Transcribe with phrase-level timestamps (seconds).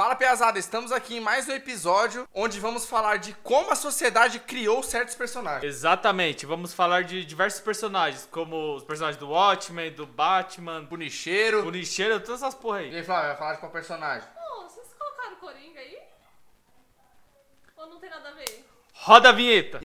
[0.00, 4.38] Fala, Piazada, estamos aqui em mais um episódio onde vamos falar de como a sociedade
[4.40, 5.62] criou certos personagens.
[5.62, 11.62] Exatamente, vamos falar de diversos personagens, como os personagens do Watchmen, do Batman, O nicheiro.
[11.64, 12.96] do Nicheiro, todas essas porra E aí.
[12.96, 14.26] aí, Flávio, vai falar de qual personagem?
[14.34, 15.98] Pô, vocês colocaram Coringa aí?
[17.76, 18.66] Ou não tem nada a ver?
[18.94, 19.80] Roda a vinheta!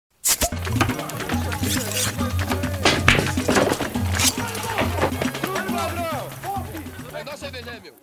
[7.72, 8.01] Inspirado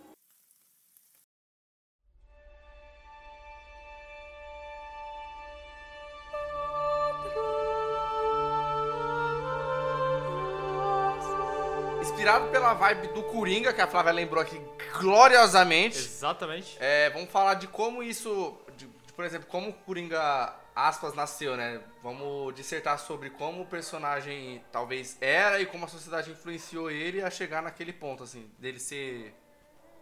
[12.74, 14.60] vibe do Coringa, que a Flávia lembrou aqui
[15.00, 15.98] gloriosamente.
[15.98, 16.78] Exatamente.
[16.80, 21.58] É, vamos falar de como isso, de- de, por exemplo, como o Coringa, aspas, nasceu,
[21.58, 21.82] né?
[22.02, 27.30] Vamos dissertar sobre como o personagem talvez era e como a sociedade influenciou ele a
[27.30, 29.34] chegar naquele ponto, assim, dele ser...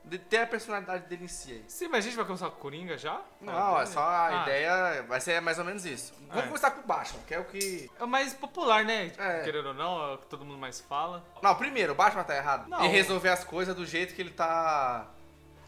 [0.07, 1.63] de ter a personalidade dele em si aí.
[1.67, 3.21] Sim, mas a gente vai começar com o Coringa já?
[3.41, 6.13] Não, é só a Ah, ideia, vai ser mais ou menos isso.
[6.29, 6.47] Vamos É.
[6.47, 7.89] começar com o Batman, que é o que...
[7.99, 9.11] É o mais popular, né?
[9.17, 9.41] É.
[9.43, 11.23] Querendo ou não, é o que todo mundo mais fala.
[11.41, 12.67] Não, primeiro, o Batman tá errado.
[12.69, 12.85] Não.
[12.85, 15.07] E resolver as coisas do jeito que ele tá...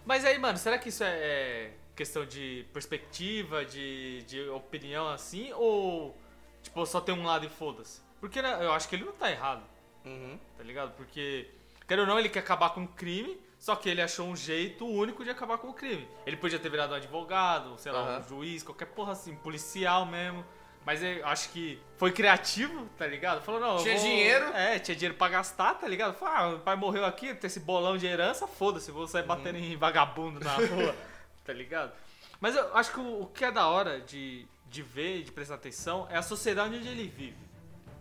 [0.06, 5.52] Mas aí, mano, será que isso é, é questão de perspectiva, de, de opinião assim?
[5.54, 6.18] Ou,
[6.64, 8.02] tipo, só tem um lado e foda-se?
[8.20, 9.64] Porque né, eu acho que ele não tá errado.
[10.06, 10.40] Uhum.
[10.58, 10.94] tá ligado?
[10.96, 11.50] Porque,
[11.88, 14.88] quer ou não, ele quer acabar com o crime, só que ele achou um jeito
[14.88, 16.08] único de acabar com o crime.
[16.26, 18.20] Ele podia ter virado um advogado, sei lá, Aham.
[18.20, 20.44] um juiz, qualquer porra assim, policial mesmo.
[20.86, 23.42] Mas eu acho que foi criativo, tá ligado?
[23.42, 24.46] Falou, não, Tinha vou- dinheiro.
[24.56, 26.16] É, tinha dinheiro pra gastar, tá ligado?
[26.16, 29.08] Falou, ah, o pai morreu aqui, tem esse bolão de herança, foda-se, vou Uhum.
[29.08, 30.96] sair batendo em vagabundo na rua,
[31.46, 31.92] tá ligado?
[32.40, 35.56] Mas eu acho que o, o que é da hora de, de ver de prestar
[35.56, 37.38] atenção é a sociedade onde ele vive,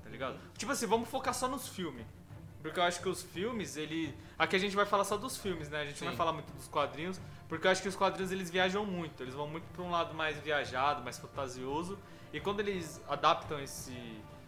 [0.04, 0.38] tá ligado?
[0.56, 2.06] Tipo assim, vamos focar só nos filmes.
[2.62, 4.14] Porque eu acho que os filmes, ele.
[4.38, 5.82] Aqui a gente vai falar só dos filmes, né?
[5.82, 6.06] A gente não Sim.
[6.06, 9.22] vai falar muito dos quadrinhos, porque eu acho que os quadrinhos eles viajam muito.
[9.22, 11.98] Eles vão muito pra um lado mais viajado, mais fantasioso.
[12.32, 13.96] E quando eles adaptam esse.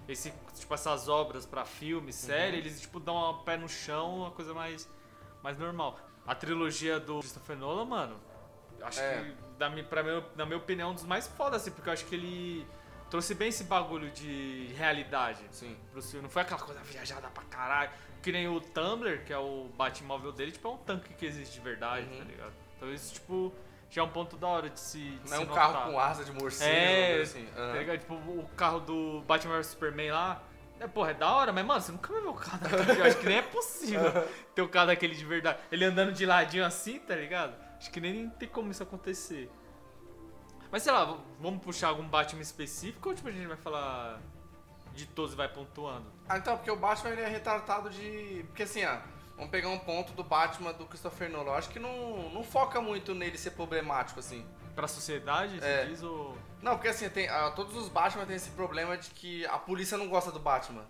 [0.09, 4.31] esse tipo, essas obras pra filme, série, eles tipo dão um pé no chão, uma
[4.33, 4.89] coisa mais,
[5.43, 5.99] mais normal.
[6.27, 8.17] A trilogia do Christopher Nolan, mano,
[8.83, 9.23] acho É.
[9.25, 11.89] que, da, mi- pra meu, na minha opinião, é um dos mais foda, assim, porque
[11.89, 12.67] eu acho que ele
[13.11, 15.77] trouxe bem esse bagulho de realidade Sim.
[15.93, 16.23] pro filme.
[16.23, 17.91] Não foi aquela coisa viajada pra caralho.
[18.23, 21.55] Que nem o Tumblr, que é o Batmóvel dele, tipo, é um tanque que existe
[21.55, 22.19] de verdade, Uhum.
[22.19, 22.53] tá ligado?
[22.77, 23.53] Então isso, tipo,
[23.91, 24.99] já é um ponto da hora de se.
[24.99, 25.73] De Não é se um notar.
[25.73, 27.47] carro com asa de morcego, É, assim.
[27.47, 27.79] Tá Aham.
[27.79, 27.99] ligado?
[27.99, 30.43] Tipo, o carro do Batman Superman lá.
[30.79, 33.03] É, porra, é da hora, mas, mano, você nunca vai ver o carro daquele.
[33.03, 34.13] Acho que nem é possível
[34.55, 35.59] ter o carro daquele de verdade.
[35.73, 37.55] Ele andando de ladinho assim, tá ligado?
[37.79, 39.51] Acho que nem tem como isso acontecer.
[40.71, 44.21] Mas sei lá, vamos puxar algum Batman específico ou tipo a gente vai falar
[44.95, 46.07] de todos e vai pontuando?
[46.29, 48.45] Ah, então, porque o Batman ele é retratado de.
[48.49, 48.99] Porque assim, ó,
[49.37, 51.51] vamos pegar um ponto do Batman do Christopher Nolan.
[51.51, 54.47] Eu acho que não, não foca muito nele ser problemático, assim.
[54.75, 55.85] Pra sociedade, você É.
[55.87, 56.39] diz, ou...
[56.63, 59.99] Não, porque assim, tem, ah, todos os Batman têm esse problema de que a polícia
[59.99, 60.87] não gosta do Batman.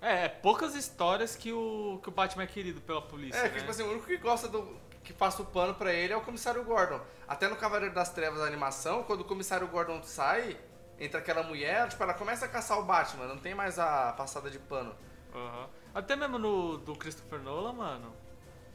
[0.00, 3.48] É, é poucas histórias que o, que o Batman é querido pela polícia, é, né?
[3.50, 4.76] que tipo assim, o único que gosta do.
[5.02, 7.00] Que passa o pano pra ele é o comissário Gordon.
[7.26, 10.56] Até no Cavaleiro das Trevas a animação, quando o comissário Gordon sai,
[10.98, 14.50] entra aquela mulher, tipo, ela começa a caçar o Batman, não tem mais a passada
[14.50, 14.94] de pano.
[15.34, 15.68] Aham.
[15.94, 18.12] Até mesmo no do Christopher Nolan, mano.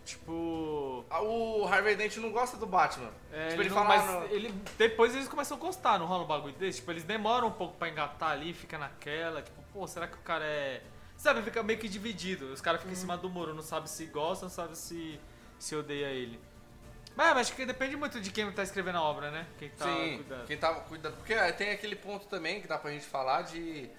[0.06, 1.06] Tipo.
[1.10, 3.12] Ah, O Harvey Dent não gosta do Batman.
[3.32, 3.88] É, tipo, ele não- fala.
[3.90, 6.80] mas no- ele, depois eles começam a gostar, não rola um bagulho desse?
[6.80, 10.22] Tipo, eles demoram um pouco pra engatar ali, fica naquela, tipo, pô, será que o
[10.22, 10.82] cara é.
[11.18, 12.54] Sabe, fica meio que dividido.
[12.54, 15.20] Os caras ficam em cima do muro, não sabe se gosta, não sabe se,
[15.60, 16.40] se odeia ele.
[17.16, 19.48] Mas, mas acho que depende muito de quem tá escrevendo a obra, né?
[19.58, 20.46] Quem tá Sim, cuidando.
[20.46, 21.16] quem tava cuidando.
[21.18, 23.90] Porque é, tem aquele ponto também que dá pra gente falar de.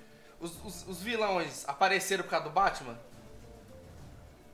[0.40, 2.96] Os, os, os vilões apareceram por causa do Batman?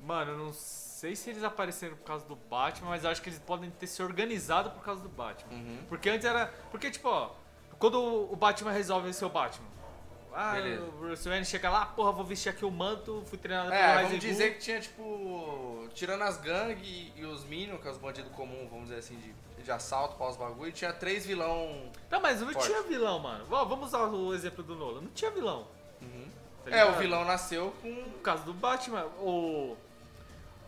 [0.00, 3.28] Mano, eu não sei se eles apareceram por causa do Batman, mas eu acho que
[3.28, 5.52] eles podem ter se organizado por causa do Batman.
[5.52, 5.78] Uhum.
[5.88, 6.46] Porque antes era.
[6.70, 7.30] Porque, tipo, ó,
[7.78, 8.00] quando
[8.30, 9.66] o Batman resolve ser o Batman.
[10.36, 10.82] Ah, Beleza.
[10.82, 13.86] o Bruce Wayne chega lá, porra, vou vestir aqui o manto, fui treinado pelo É,
[13.94, 15.73] Ra's vamos dizer que tinha, tipo.
[15.94, 19.16] Tirando as gangues e, e os Minions, que é os bandidos comuns, vamos dizer assim,
[19.16, 21.90] de, de assalto, pós bagulho, tinha três vilão.
[22.10, 22.66] Não, mas não Forte.
[22.66, 23.46] tinha vilão, mano.
[23.50, 25.02] Ó, vamos usar o exemplo do Nolan.
[25.02, 25.66] Não tinha vilão.
[26.64, 27.88] tá É, o vilão nasceu com.
[27.88, 29.76] No caso do Batman, o.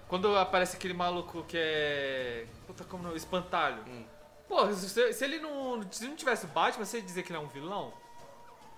[0.08, 2.46] Quando aparece aquele maluco que é.
[2.66, 3.16] Puta, como não?
[3.16, 3.82] Espantalho.
[3.88, 4.04] Hum.
[4.48, 5.82] Pô, se, se ele não.
[5.90, 7.92] Se não tivesse o Batman, você ia dizer que ele é um vilão?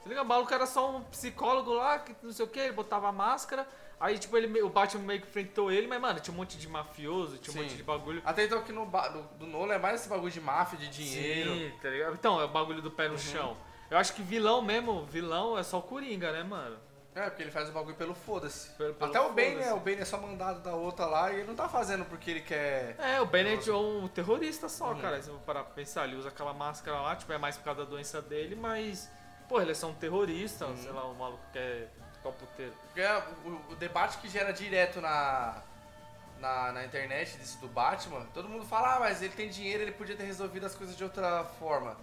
[0.01, 2.73] Você liga, o maluco era só um psicólogo lá, que não sei o que, ele
[2.73, 3.69] botava máscara.
[4.01, 6.69] Aí, tipo, ele, o Batman meio que enfrentou ele, mas, mano, tinha um monte de
[6.69, 7.63] mafioso, tinha um Sim.
[7.65, 8.23] monte de bagulho.
[8.25, 11.53] Até então que no do, do Nolan é mais esse bagulho de máfia, de dinheiro.
[11.53, 12.15] Sim, tá ligado?
[12.15, 13.57] Então, é o bagulho do pé no chão.
[13.91, 16.77] Eu acho que vilão mesmo, vilão é só o Coringa, né, mano?
[17.15, 18.71] É, porque ele faz o bagulho pelo foda-se.
[19.01, 19.73] Até o Bane, né?
[19.73, 22.41] O Bane é só mandado da outra lá e ele não tá fazendo porque ele
[22.43, 22.95] quer.
[23.01, 25.01] É, o Bennett é um terrorista só, Uhum.
[25.01, 25.21] cara.
[25.21, 27.83] Se eu parar pra pensar, ele usa aquela máscara lá, tipo, é mais por causa
[27.85, 29.11] da doença dele, mas.
[29.49, 30.77] Pô, ele é só um terrorista, Uhum.
[30.77, 31.89] sei lá, um maluco que é
[32.19, 32.73] ficar puteiro.
[32.85, 35.63] Porque é o, o debate que gera direto na,
[36.41, 39.93] na, na internet disso do Batman, todo mundo fala, ah, mas ele tem dinheiro, ele
[39.93, 41.97] podia ter resolvido as coisas de outra forma.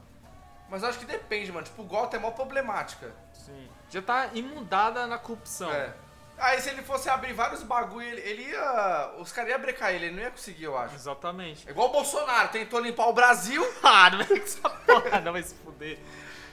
[0.69, 1.65] Mas eu acho que depende, mano.
[1.65, 3.13] Tipo, o Gotham é mó problemática.
[3.33, 3.69] Sim.
[3.89, 5.71] Já tá imundada na corrupção.
[5.71, 5.93] É.
[6.37, 9.13] Aí se ele fosse abrir vários bagulho, ele, ele ia.
[9.19, 10.95] Os caras iam brecar ele, ele não ia conseguir, eu acho.
[10.95, 11.67] Exatamente.
[11.67, 13.63] É igual o Bolsonaro, tentou limpar o Brasil.
[13.83, 15.99] Ah, não é que essa porra não vai se fuder.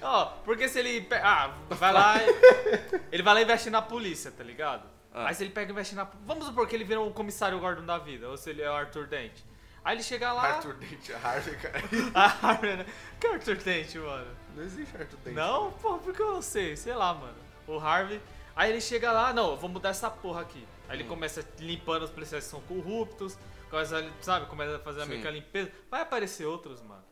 [0.03, 1.01] Ó, porque se ele.
[1.03, 2.15] pe- Ah, vai lá.
[3.13, 4.83] ele vai lá e investe na polícia, tá ligado?
[5.15, 5.29] Ah.
[5.29, 6.05] Aí se ele pega e investe na.
[6.27, 8.75] Vamos supor que ele vira um comissário Gordon da vida, ou se ele é o
[8.75, 9.45] Arthur Dente.
[9.85, 10.43] Aí ele chega lá.
[10.45, 11.75] Arthur Dente, Harvey, cara.
[12.15, 12.87] Ah, Harvey, né?
[13.21, 14.31] Que é o Arthur Dente, mano?
[14.57, 15.37] Não existe Arthur Dente.
[15.37, 17.35] Não, porra, porque eu não sei, sei lá, mano.
[17.67, 18.21] O Harvey.
[18.55, 20.67] Aí ele chega lá, não, eu vou mudar essa porra aqui.
[20.89, 21.01] Aí Hum.
[21.01, 23.37] ele começa limpando os policiais que são corruptos,
[23.71, 25.71] começa, sabe, começa a fazer a meio que a limpeza.
[25.91, 27.03] Vai aparecer outros, mano.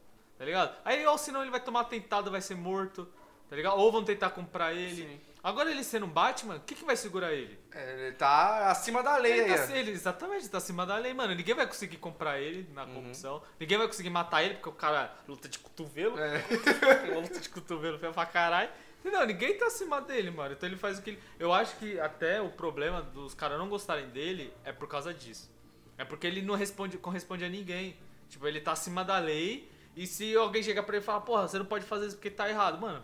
[0.40, 0.74] Tá ligado?
[0.86, 3.06] Aí, ou senão ele vai tomar atentado, vai ser morto.
[3.46, 3.76] Tá ligado?
[3.78, 5.02] Ou vão tentar comprar ele.
[5.06, 5.20] Sim.
[5.44, 7.58] Agora ele sendo um Batman, o que, que vai segurar ele?
[7.74, 9.66] É, ele tá acima da lei Ele aí.
[9.66, 11.34] tá, ele, exatamente, tá acima da lei, mano.
[11.34, 12.94] Ninguém vai conseguir comprar ele na Uhum.
[12.94, 13.42] corrupção.
[13.58, 16.18] Ninguém vai conseguir matar ele, porque o cara luta de cotovelo.
[16.18, 16.42] É.
[17.14, 18.70] Luta de cotovelo feia pra caralho.
[19.00, 19.26] Entendeu?
[19.26, 20.54] Ninguém tá acima dele, mano.
[20.54, 21.22] Então ele faz o que ele.
[21.38, 25.50] Eu acho que até o problema dos caras não gostarem dele é por causa disso.
[25.98, 27.94] É porque ele não responde, corresponde a ninguém.
[28.30, 29.69] Tipo, ele tá acima da lei.
[29.96, 32.30] E se alguém chegar pra ele e falar, porra, você não pode fazer isso porque
[32.30, 33.02] tá errado, mano,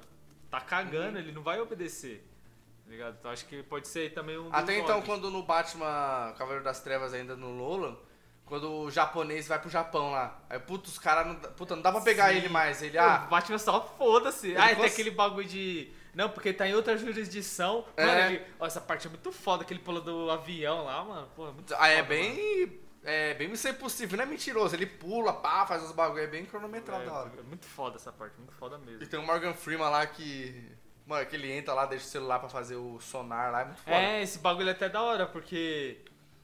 [0.51, 2.25] tá cagando, ele não vai obedecer.
[2.85, 3.17] Tá ligado?
[3.19, 4.49] Então acho que pode ser também um.
[4.53, 5.07] Até então, modos.
[5.09, 7.97] quando no Batman Cavaleiro das Trevas, ainda no Nolan,
[8.45, 11.35] quando o japonês vai pro Japão lá, aí, puta, os caras não.
[11.35, 12.37] Puta, não dá pra pegar Sim.
[12.37, 12.81] ele mais.
[12.83, 14.57] Ele, ah, O Batman só foda-se.
[14.57, 15.91] Ah, e tem cons- aquele bagulho de.
[16.15, 17.85] Não, porque tá em outra jurisdição.
[17.97, 18.07] É.
[18.07, 18.43] Mano, ele...
[18.59, 21.29] Ó, essa parte é muito foda, aquele pulo do avião lá, mano.
[21.37, 22.81] Pô, é muito ah, é bem.
[23.07, 24.75] É bem isso é impossível, não é mentiroso.
[24.75, 27.33] Ele pula, pá, faz os bagulho, é bem cronometrado da hora.
[27.37, 29.03] É, é muito foda essa parte, muito foda mesmo.
[29.03, 30.73] E tem o Morgan Freeman lá que.
[31.07, 33.81] Mano, que ele entra lá, deixa o celular pra fazer o sonar lá, é muito
[33.81, 33.97] foda.
[33.97, 35.99] É, esse bagulho é até da hora, porque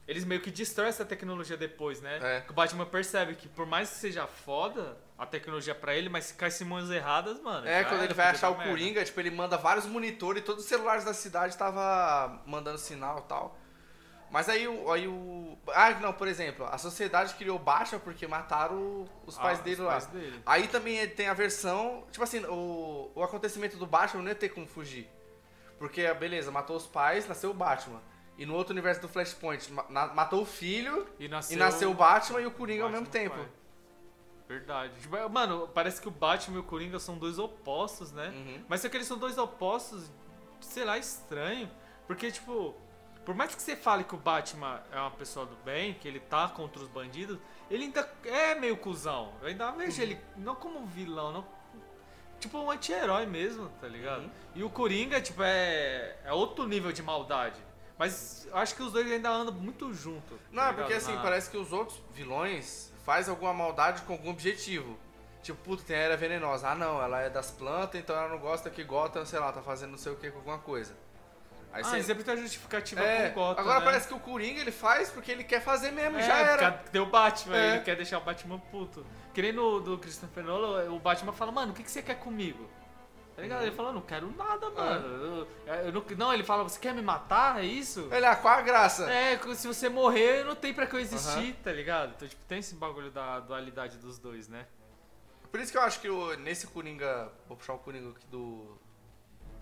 [0.07, 2.19] eles meio que destroem essa tecnologia depois, né?
[2.21, 2.41] É.
[2.41, 6.25] Que o Batman percebe que por mais que seja foda a tecnologia pra ele, mas
[6.25, 7.67] se cai em mãos erradas, mano.
[7.67, 8.69] É, quando era, ele vai achar o merda.
[8.69, 13.19] Coringa, tipo, ele manda vários monitores e todos os celulares da cidade tava mandando sinal
[13.19, 13.57] e tal.
[14.33, 15.55] Mas aí o, aí o.
[15.67, 19.85] Ah, não, por exemplo, a sociedade criou Batman porque mataram os pais Ah, dele os
[19.85, 19.91] lá.
[19.91, 20.41] pais dele.
[20.43, 22.03] Aí também tem a versão.
[22.11, 25.07] Tipo assim, o, o acontecimento do Batman não ia ter como fugir.
[25.77, 28.01] Porque, beleza, matou os pais, nasceu o Batman.
[28.35, 31.93] E no outro universo do Flashpoint, na- matou o filho E nasceu, e nasceu o
[31.93, 33.35] Batman e o Coringa ao Batman mesmo tempo.
[33.35, 33.47] pai.
[34.47, 34.93] Verdade.
[34.99, 38.29] Tipo, Mano, parece que o Batman e o Coringa são dois opostos, né?
[38.29, 38.65] Uhum.
[38.67, 40.09] Mas só que eles são dois opostos,
[40.59, 41.69] sei lá, estranho.
[42.07, 42.75] Porque, tipo,
[43.25, 46.19] por mais que você fale que o Batman é uma pessoa do bem, que ele
[46.19, 47.37] tá contra os bandidos,
[47.69, 49.33] ele ainda é meio cuzão.
[49.41, 50.03] Eu ainda vejo Uhum.
[50.03, 51.45] ele não como um vilão, não.
[52.39, 54.23] Tipo um anti-herói mesmo, tá ligado?
[54.23, 54.31] Uhum.
[54.55, 57.57] E o Coringa, tipo, é, é outro nível de maldade.
[57.97, 60.37] Mas acho que os dois ainda andam muito junto.
[60.51, 64.13] Não, tá é porque assim, Na- parece que os outros vilões faz alguma maldade com
[64.13, 64.97] algum objetivo.
[65.41, 66.69] Tipo, puta, tem a era venenosa.
[66.69, 69.61] Ah, não, ela é das plantas, então ela não gosta que Gotham, sei lá, tá
[69.61, 70.95] fazendo não sei o que com alguma coisa.
[71.73, 73.85] Aí Ah, você- sempre tem a justificativa é, com o agora né?
[73.85, 76.83] parece que o Coringa ele faz porque ele quer fazer mesmo, É, já era.
[77.01, 77.69] o Batman, É.
[77.75, 79.03] ele quer deixar o Batman puto.
[79.33, 82.19] Que nem no do Christopher Nolan, o Batman fala, mano, o que, que você quer
[82.19, 82.69] comigo?
[83.35, 83.61] Tá ligado?
[83.61, 83.65] Uhum.
[83.65, 85.07] Ele fala, não quero nada, mano.
[85.65, 87.59] Eu- eu não, não, ele fala, você quer me matar?
[87.59, 88.07] É isso?
[88.11, 89.11] Ele, ah, qual a graça?
[89.11, 92.13] É, se você morrer, não tem pra que eu existir, tá ligado?
[92.15, 94.67] Então, tipo, tem esse bagulho da dualidade dos dois, né?
[95.49, 98.77] Por isso que eu acho que o- nesse Coringa, vou puxar o Coringa aqui do,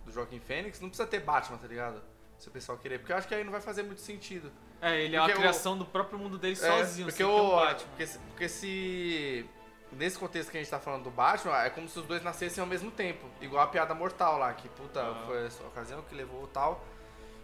[0.06, 2.02] do Joaquim Fênix, não precisa ter Batman, tá ligado?
[2.38, 4.52] Se o pessoal querer, porque eu acho que aí não vai fazer muito sentido.
[4.82, 7.56] É, ele é uma Porque o- criação do próprio mundo dele É, sozinho, porque o,
[7.56, 7.88] Batman.
[7.90, 9.46] porque, se- porque se
[9.92, 12.60] nesse contexto que a gente tá falando do Batman, é como se os dois nascessem
[12.62, 15.24] ao mesmo tempo, igual a piada mortal lá, que puta, Ah.
[15.28, 16.84] foi essa ocasião que levou o tal.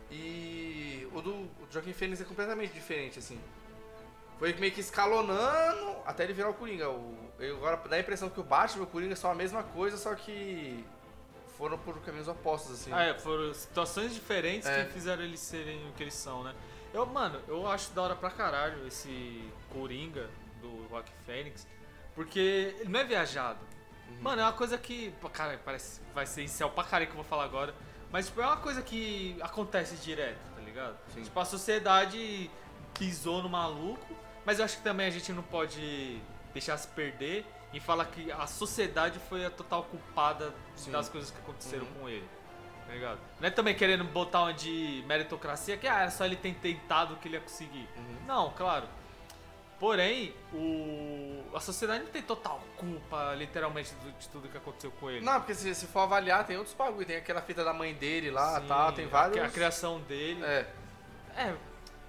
[0.10, 3.40] E o do o Joaquim Fênix é completamente diferente assim.
[4.40, 6.90] Foi meio que escalonando até ele virar o Coringa.
[6.90, 9.64] O, eu agora dá a impressão que o Batman e o Coringa são a mesma
[9.64, 10.86] coisa, só que
[11.58, 12.92] foram por caminhos opostos assim.
[12.94, 14.86] Ah, é, foram situações diferentes É.
[14.86, 16.54] que fizeram eles serem o que eles são, né?
[16.94, 20.30] Eu, mano, eu acho da hora pra caralho esse Coringa
[20.62, 21.68] do Rock Fênix,
[22.16, 23.60] porque ele não é viajado.
[24.10, 24.18] Uhum.
[24.22, 25.14] Mano, é uma coisa que.
[25.34, 26.00] Cara, parece.
[26.14, 27.74] Vai ser incel pra caralho que eu vou falar agora.
[28.12, 30.98] Mas, tipo, é uma coisa que acontece direto, tá ligado?
[31.14, 31.24] Sim.
[31.24, 32.50] Tipo, a sociedade
[32.98, 36.20] pisou no maluco, mas eu acho que também a gente não pode
[36.54, 40.92] deixar se perder e falar que a sociedade foi a total culpada Sim.
[40.92, 41.94] das coisas que aconteceram Uhum.
[42.02, 42.28] com ele.
[42.88, 43.20] Tá ligado?
[43.42, 47.18] Não é também querendo botar uma de meritocracia que ah, é só ele ter tentado
[47.18, 47.88] que ele ia conseguir.
[47.98, 48.18] Uhum.
[48.26, 48.88] Não, claro.
[49.80, 51.44] Porém, o...
[51.54, 55.24] a sociedade não tem total culpa, literalmente, de tudo que aconteceu com ele.
[55.24, 57.06] Não, porque se, se for avaliar, tem outros bagulho.
[57.06, 59.38] Tem aquela fita da mãe dele lá, Sim, tal, tem vários.
[59.44, 60.44] A, criação dele.
[60.44, 60.66] É,
[61.36, 61.54] É,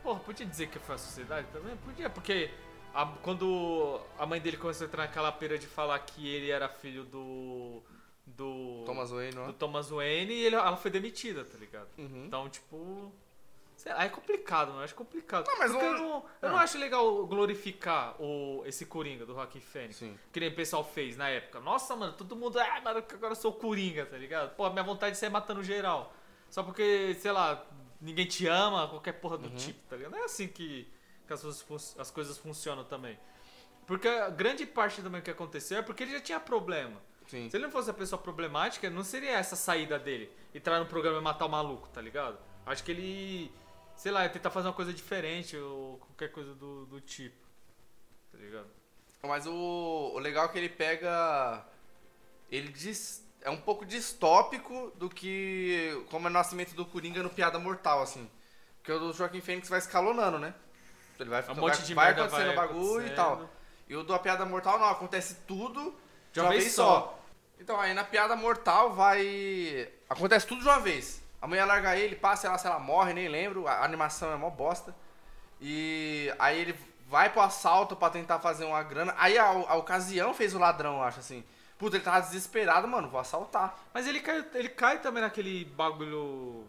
[0.03, 1.77] porra, podia dizer que foi a sociedade também?
[1.77, 2.51] Podia, porque
[2.95, 6.69] a- quando a mãe dele começou a entrar naquela pira de falar que ele era
[6.69, 7.83] filho do.
[8.27, 8.83] do.
[8.87, 9.53] Thomas Wayne, do ó.
[9.53, 11.89] Thomas Wayne e ele- ela foi demitida, tá ligado?
[11.99, 12.25] Uhum.
[12.27, 13.13] Então, tipo.
[13.77, 14.81] Sei lá, é complicado, mano.
[14.81, 15.47] Eu acho complicado.
[15.47, 16.09] Não, mas Porque não- eu não,
[16.43, 16.59] eu não não.
[16.59, 19.97] acho legal glorificar o, esse Coringa do Phoenix.
[19.97, 20.19] Sim.
[20.33, 21.61] Que nem o pessoal fez na época.
[21.61, 22.59] Nossa, mano, todo mundo.
[22.59, 24.57] Ah, mano, agora eu sou Coringa, tá ligado?
[24.57, 26.13] Pô, minha vontade de sair matando geral.
[26.51, 27.65] Só porque, sei lá,
[28.01, 29.55] ninguém te ama, qualquer porra do Uhum.
[29.55, 30.11] tipo, tá ligado?
[30.11, 30.89] Não é assim que,
[31.29, 33.19] que as, coisas as coisas funcionam também.
[33.87, 37.01] Porque a grande parte também que aconteceu é porque ele já tinha problema.
[37.27, 37.49] Sim.
[37.51, 40.31] Se ele não fosse a pessoa problemática, não seria essa saída dele.
[40.55, 42.39] Entrar no programa e matar o maluco, tá ligado?
[42.67, 43.53] Acho que ele,
[43.97, 47.47] sei lá, ia tentar fazer uma coisa diferente ou qualquer coisa do, do tipo.
[48.33, 48.69] Tá ligado?
[49.23, 51.65] Mas o, o legal é que ele pega.
[52.51, 53.27] Ele diz.
[53.41, 56.05] É um pouco distópico do que.
[56.11, 58.29] Como é o nascimento do Coringa no Piada Mortal, assim.
[58.79, 60.55] Porque o Joaquim Fênix vai escalonando, né?
[61.19, 63.17] Ele vai, Um monte de vai acontecendo vai bagulho e acontecendo.
[63.17, 63.51] tal.
[63.89, 65.95] E o da Piada Mortal não, acontece tudo
[66.33, 67.19] De uma vez só.
[67.59, 69.89] Então aí na Piada Mortal vai.
[70.09, 71.23] Acontece tudo de uma vez.
[71.41, 73.67] A mulher larga ele, passa, sei lá, se ela morre, nem lembro.
[73.67, 74.95] A animação é mó bosta.
[75.61, 79.15] E aí ele vai pro assalto pra tentar fazer uma grana.
[79.17, 81.45] Aí a, a ocasião fez o ladrão, eu acho assim.
[81.79, 83.79] Puta, ele tava desesperado, mano, vou assaltar.
[83.95, 86.65] Mas ele cai, ele cai também naquele bagulho.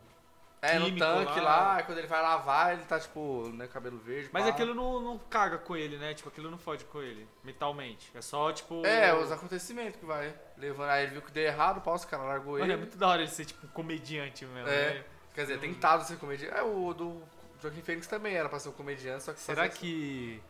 [0.62, 1.76] É, no tanque lá.
[1.76, 4.30] lá, quando ele vai lavar, ele tá tipo, né, cabelo verde.
[4.34, 4.50] Mas pá.
[4.50, 6.14] aquilo não, não caga com ele, né?
[6.14, 8.12] Tipo, aquilo não fode com ele, mentalmente.
[8.14, 8.86] É só, tipo.
[8.86, 10.90] É, os acontecimentos que vai levando.
[10.90, 12.74] Aí ele viu que deu errado, o pau, os caras largou Mano, ele.
[12.74, 14.94] é muito da hora ele ser, tipo, um comediante mesmo, É.
[14.96, 15.04] né?
[15.34, 16.54] Quer dizer, tentado ser comediante.
[16.54, 17.22] É, o do
[17.62, 20.42] Joaquim Fênix também era pra ser um comediante, só que Será fazia- que.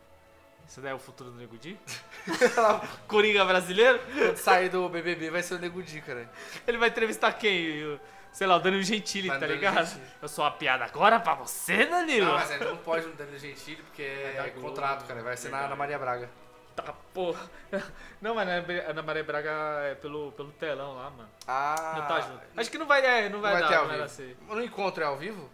[0.66, 1.78] Isso daí é o futuro do Nego Di?
[3.08, 3.98] Coringa brasileiro?
[4.12, 6.30] Quando sair do BBB vai ser o Nego Di, cara.
[6.66, 7.98] Ele vai entrevistar quem?
[8.32, 9.84] Sei lá, o Danilo Gentili, tá ligado?
[9.86, 10.06] Gentili.
[10.22, 12.26] Eu sou uma piada agora pra você, Danilo?
[12.26, 15.22] Não, mas ele não pode no Danilo Gentili porque é, Globo, contrato, cara.
[15.22, 15.66] Vai ser na verdade.
[15.72, 16.30] Ana Maria Braga.
[16.76, 17.50] Tá, porra.
[18.22, 19.50] Não, mas a Ana Maria Braga
[19.90, 21.28] é pelo, pelo telão lá, mano.
[21.46, 21.94] Ah.
[21.98, 22.40] Não tá junto.
[22.56, 24.54] Acho que não vai, é, não vai, vai dar, ter ao não vai vivo.
[24.54, 25.50] No encontro é ao vivo?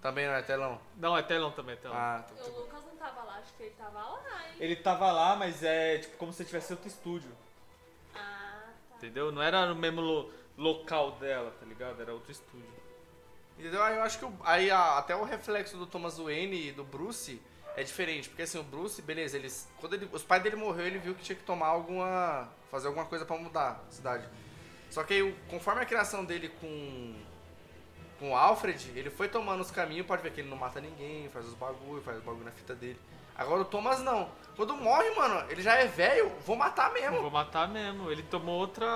[0.00, 0.80] Também não é telão?
[0.96, 1.96] Não, é telão também, é telão.
[1.96, 2.34] Ah, tá.
[2.44, 4.54] O Lucas não tava lá, acho que ele tava lá, hein?
[4.60, 7.30] Ele tava lá, mas é tipo como se tivesse outro estúdio.
[8.14, 8.96] Ah, tá.
[8.98, 9.32] Entendeu?
[9.32, 12.00] Não era no mesmo lo- local dela, tá ligado?
[12.00, 12.66] Era outro estúdio.
[13.58, 13.82] Entendeu?
[13.82, 16.84] Aí eu acho que o- aí a- até o reflexo do Thomas Wayne e do
[16.84, 17.40] Bruce
[17.74, 18.28] é diferente.
[18.28, 19.68] Porque assim, o Bruce, beleza, eles.
[19.80, 22.48] Quando ele, os pais dele morreu, ele viu que tinha que tomar alguma.
[22.70, 24.28] fazer alguma coisa pra mudar a cidade.
[24.90, 27.14] Só que aí, conforme a criação dele com.
[28.18, 31.28] com o Alfred, ele foi tomando os caminhos, pode ver que ele não mata ninguém,
[31.30, 32.98] faz os bagulho, faz os bagulho na fita dele.
[33.38, 34.28] Agora o Thomas não.
[34.56, 37.20] Quando morre, mano, ele já é velho, vou matar mesmo.
[37.20, 38.10] vou matar mesmo.
[38.10, 38.86] Ele tomou outra.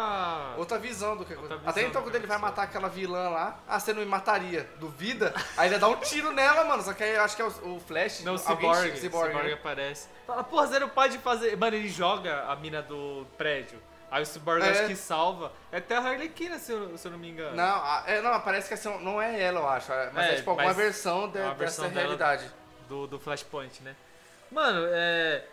[0.57, 1.61] Outra visão do que aconteceu.
[1.67, 4.07] Até então, do quando que ele vai matar aquela vilã lá, ah, você não me
[4.09, 4.67] mataria?
[4.79, 5.35] Duvida?
[5.59, 6.83] Aí ele dá um tiro nela, mano.
[6.83, 8.23] Só que aí eu acho que é o, o Flash.
[8.25, 8.97] Não, o Cyborg.
[8.97, 9.53] Cyborg, né?
[9.53, 10.09] aparece.
[10.27, 11.55] Fala, porra, você não pode fazer.
[11.59, 13.79] Mano, ele joga a mina do prédio.
[14.11, 14.71] Aí o Cyborg É.
[14.71, 15.53] acho que salva.
[15.71, 17.55] É até a Harley Quinn, se eu, se eu não me engano.
[17.55, 19.93] Não, é, não, parece que essa não é ela, eu acho.
[19.93, 22.01] é- Mas é, É, tipo alguma versão de- é dessa versão dela.
[22.01, 22.51] realidade.
[22.89, 23.95] do, do Flashpoint, né?
[24.51, 25.47] Mano, é.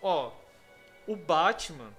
[0.00, 0.32] Ó,
[1.06, 1.90] o Batman.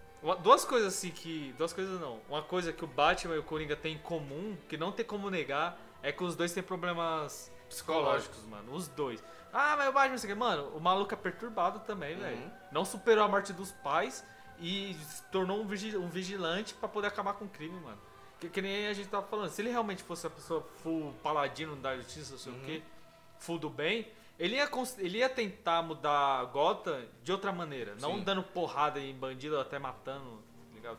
[0.42, 1.54] Duas coisas assim que.
[1.58, 2.20] Duas coisas não.
[2.30, 5.30] Uma coisa que o Batman e o Coringa têm em comum, que não tem como
[5.30, 8.74] negar, é que os dois têm problemas psicológicos, mano.
[8.74, 9.24] Os dois.
[9.52, 10.36] Ah, mas o Batman?
[10.36, 12.22] Mano, o maluco é perturbado também, Uhum.
[12.22, 12.52] velho.
[12.72, 14.26] Não superou a morte dos pais
[14.60, 18.00] e se tornou um, vigi- um vigilante pra poder acabar com o crime, mano.
[18.40, 19.50] Que, que nem a gente tava falando.
[19.50, 22.62] Se ele realmente fosse a pessoa full paladino da justiça, não sei o Uhum.
[22.66, 22.82] quê,
[23.40, 24.08] full do bem,
[24.40, 27.96] ele ia, ele ia tentar mudar Gotham de outra maneira.
[28.00, 28.24] Não Sim.
[28.24, 30.98] dando porrada em bandido até matando, tá ligado?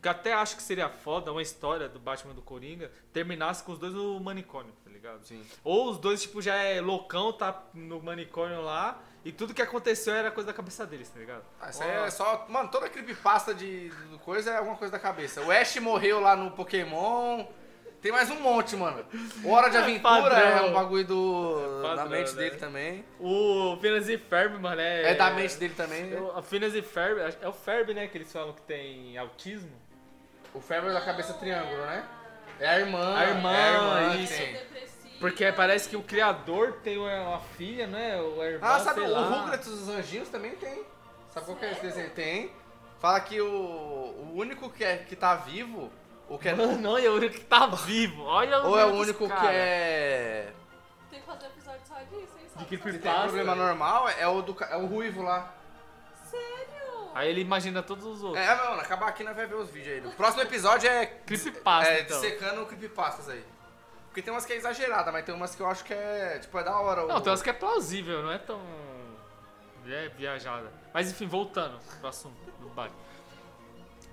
[0.00, 3.78] Que até acho que seria foda uma história do Batman do Coringa terminasse com os
[3.78, 5.26] dois no manicômio, tá ligado?
[5.26, 5.44] Sim.
[5.64, 10.14] Ou os dois, tipo, já é loucão, tá no manicômio lá, e tudo que aconteceu
[10.14, 11.42] era coisa da cabeça deles, tá ligado?
[11.60, 12.46] Ah, isso aí é só.
[12.48, 13.92] Mano, toda creepypasta de
[14.24, 15.42] coisa é alguma coisa da cabeça.
[15.42, 17.44] O Ash morreu lá no Pokémon.
[18.00, 19.04] Tem mais um monte, mano.
[19.44, 20.38] Hora de É Aventura padrão.
[20.40, 22.42] é um bagulho do, É da mente né?
[22.44, 23.04] dele também.
[23.18, 25.10] O Phineas e Ferb, mano, é...
[25.10, 26.14] É, da mente dele também.
[26.16, 29.72] O- Phineas e Ferb, é o Ferb, né, que eles falam que tem autismo.
[30.54, 32.04] O Feber da cabeça triângulo, né?
[32.60, 33.16] É a irmã.
[33.16, 33.72] A irmã, é a
[34.12, 34.32] irmã isso.
[34.34, 34.60] tem.
[35.18, 39.12] Porque parece que o criador tem uma, filha, né, ou a irmã, Ah, sabe, o.
[39.28, 40.84] Rugrats dos Anjinhos também tem.
[41.30, 42.10] Sabe qual que é esse desenho?
[42.10, 42.52] Tem.
[43.00, 45.90] Fala que o, o único que, é, que tá vivo
[46.28, 48.22] O que é, Mano, olha o único que tá vivo.
[48.24, 49.50] Olha ou é o único que cara.
[49.52, 50.52] é.
[51.10, 52.46] Tem que fazer episódio só disso, hein?
[52.52, 53.22] Só De só- que Que tem Passa.
[53.22, 55.54] problema normal, é o do ca- é o ruivo lá.
[56.30, 57.08] Sério?
[57.14, 58.44] Aí ele imagina todos os outros.
[58.44, 60.06] É, mano, acabar aqui nós vai ver os vídeos aí.
[60.06, 61.06] O próximo episódio é.
[61.06, 62.20] Creepypasta, É, então.
[62.20, 63.44] dissecando creepypastas aí.
[64.08, 66.38] Porque tem umas que é exagerada, mas tem umas que eu acho que é.
[66.40, 67.04] Tipo, é da hora.
[67.04, 68.60] o- Não, tem umas que é plausível, não é tão.
[69.86, 70.70] É viajada.
[70.92, 72.98] Mas enfim, voltando pro assunto do Batman.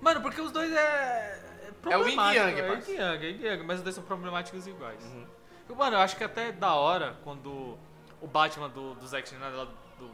[0.00, 1.42] Mano, porque os dois é.
[1.90, 2.74] É o Yin Yang, É o.
[2.74, 5.02] Yin Yang, é Yin Yang, mas os dois são problemáticos iguais.
[5.04, 5.26] Uhum.
[5.68, 7.76] E, Mano, eu acho que até é da hora quando
[8.20, 9.64] o Batman do, do Zack Snyder lá
[9.98, 10.10] do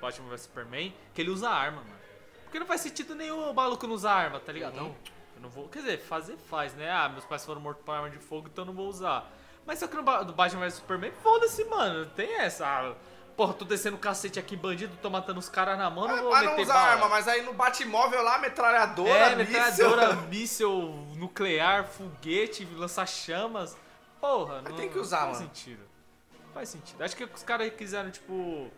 [0.00, 1.94] Batman vs Superman, que ele usa arma, mano.
[2.44, 4.76] Porque não faz sentido nenhum o maluco não usar arma, tá ligado?
[4.76, 4.88] Uhum.
[4.88, 4.96] Não,
[5.36, 5.68] eu não vou.
[5.68, 6.90] Quer dizer, fazer faz, né?
[6.90, 9.30] Ah, meus pais foram mortos por arma de fogo, então eu não vou usar.
[9.66, 12.06] Mas só que no do Batman vs Superman, foda-se, mano.
[12.06, 12.66] Tem essa.
[12.66, 12.94] Ah,
[13.36, 16.32] porra, tô descendo o cacete aqui, bandido, tô matando os caras na mão, não vou
[16.34, 16.86] não meter usa bala.
[16.88, 20.80] arma, mas aí no Batmóvel lá, metralhadora, É, metralhadora, míssel
[21.16, 23.76] nuclear, foguete, lança-chamas.
[24.20, 25.48] Porra, Mas não, tem que usar, não faz mano.
[25.54, 25.82] sentido.
[26.46, 27.02] Não faz sentido.
[27.02, 28.70] Acho que os caras quiseram, tipo,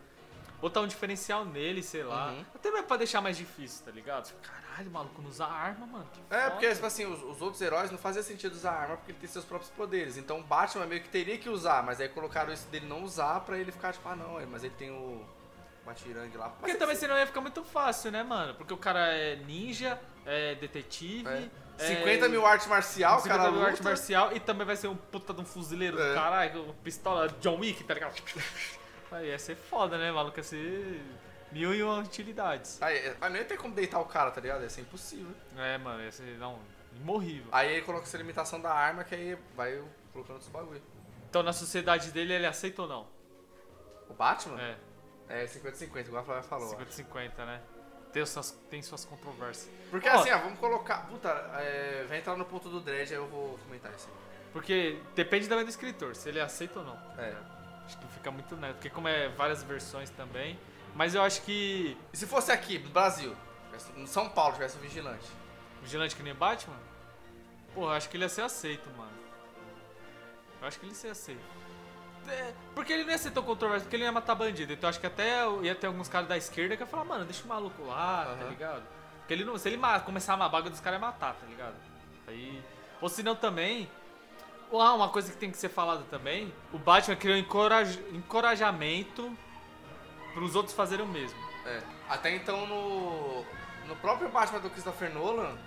[0.61, 2.31] botar um diferencial nele, sei lá.
[2.31, 2.45] Uhum.
[2.55, 4.33] Até mesmo pra deixar mais difícil, tá ligado?
[4.41, 6.07] Caralho, maluco, não usa arma, mano.
[6.13, 6.51] que É, foda.
[6.51, 9.29] porque, tipo assim, os, os outros heróis não fazia sentido usar arma porque ele tem
[9.29, 10.17] seus próprios poderes.
[10.17, 13.39] Então o Batman meio que teria que usar, mas aí colocaram isso dele não usar
[13.41, 15.23] pra ele ficar, tipo, ah não, mas ele tem o
[15.85, 16.49] Batirangue lá.
[16.49, 18.53] Porque também senão ia ficar muito fácil, né, mano?
[18.55, 21.27] Porque o cara é ninja, é detetive.
[21.27, 21.49] É.
[21.79, 23.51] é 50 mil arte marcial, 50 cara.
[23.51, 26.09] mil arte marcial e também vai ser um puta de um fuzileiro É.
[26.09, 28.15] do caralho, com pistola John Wick, tá ligado?
[29.11, 30.37] Aí ia ser foda, né, maluco?
[30.37, 31.01] Ia ser
[31.51, 32.81] mil e uma utilidades.
[32.81, 34.61] Aí, mas não ia ter como deitar o cara, tá ligado?
[34.63, 35.33] Ia ser impossível.
[35.57, 36.59] É, mano, ia ser não,
[36.95, 37.47] imorrível.
[37.51, 40.81] Aí ele coloca essa limitação da arma que aí vai colocando outros bagulho.
[41.29, 43.07] Então na sociedade dele ele aceita ou não?
[44.09, 44.59] O Batman?
[44.61, 44.77] É,
[45.29, 46.77] É 50-50, igual a Flávia falou.
[46.77, 47.61] 50-50, né?
[48.13, 49.69] Tem suas, tem suas controvérsias.
[49.91, 50.13] Porque Ó.
[50.13, 51.05] assim, ó, vamos colocar.
[51.07, 54.09] Puta, é, vai entrar no ponto do dread, aí eu vou comentar isso.
[54.53, 56.95] Porque depende também do escritor, se ele aceita ou não.
[57.17, 57.35] É.
[57.87, 60.59] Acho que fica muito neto, porque como é várias versões também.
[60.93, 63.35] Mas eu acho que E se fosse aqui, no Brasil,
[63.95, 65.25] no São Paulo, tivesse um vigilante?
[65.81, 66.75] Vigilante que nem Batman?
[67.73, 69.11] Porra, eu acho que ele ia ser aceito, mano.
[70.61, 71.41] Eu acho que ele ia ser aceito.
[72.27, 74.73] É, Porque ele não ia ser tão controverso, porque ele ia matar bandido.
[74.73, 77.23] Então eu acho que até ia ter alguns caras da esquerda que ia falar, mano,
[77.23, 78.49] deixa o maluco lá, tá Aham.
[78.49, 78.83] ligado?
[79.19, 81.75] Porque ele não, se ele começar a baga dos caras, ia matar, tá ligado?
[82.27, 82.61] Aí.
[82.99, 83.89] Ou se não também.
[84.71, 89.35] Ah, uma coisa que tem que ser falada também: o Batman criou encoraj- encorajamento
[90.33, 91.37] pros outros fazerem o mesmo.
[91.65, 91.81] É.
[92.09, 93.45] Até então no.
[93.87, 95.57] No próprio Batman do Christopher Nolan,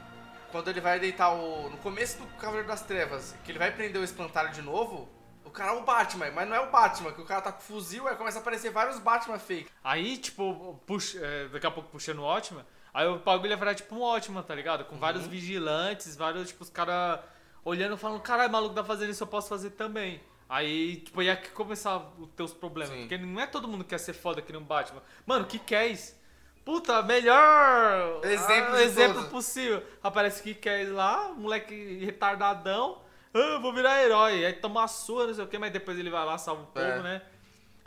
[0.52, 1.70] quando ele vai deitar o.
[1.70, 5.08] No começo do Cavaleiro das Trevas, que ele vai prender o espantalho de novo,
[5.42, 7.60] o cara é o Batman, mas não é o Batman, que o cara tá com
[7.62, 9.70] fuzil, aí começa a aparecer vários Batman fake.
[9.82, 13.74] Aí, tipo, puxa, é, daqui a pouco puxando o Ótima, aí o bagulho ia virar
[13.74, 14.84] tipo um Ótima, tá ligado?
[14.84, 17.20] Com vários vigilantes, vários, tipo, os caras
[17.64, 20.20] olhando e falando, caralho, maluco tá fazendo isso, eu posso fazer também.
[20.48, 22.92] Aí, tipo, ia começar os teus problemas.
[22.94, 23.00] Sim.
[23.02, 25.00] Porque não é todo mundo que quer ser foda que nem um Batman.
[25.24, 26.18] Mano, que quer isso?
[26.64, 29.30] Puta, melhor Exemplo ah, exemplo todos.
[29.30, 29.82] possível.
[30.02, 33.00] Aparece que quer lá, moleque retardadão.
[33.32, 34.44] Ah, vou virar herói.
[34.44, 36.66] Aí toma uma sua, não sei o que, mas depois ele vai lá, salva o
[36.66, 37.02] povo, É.
[37.02, 37.22] né?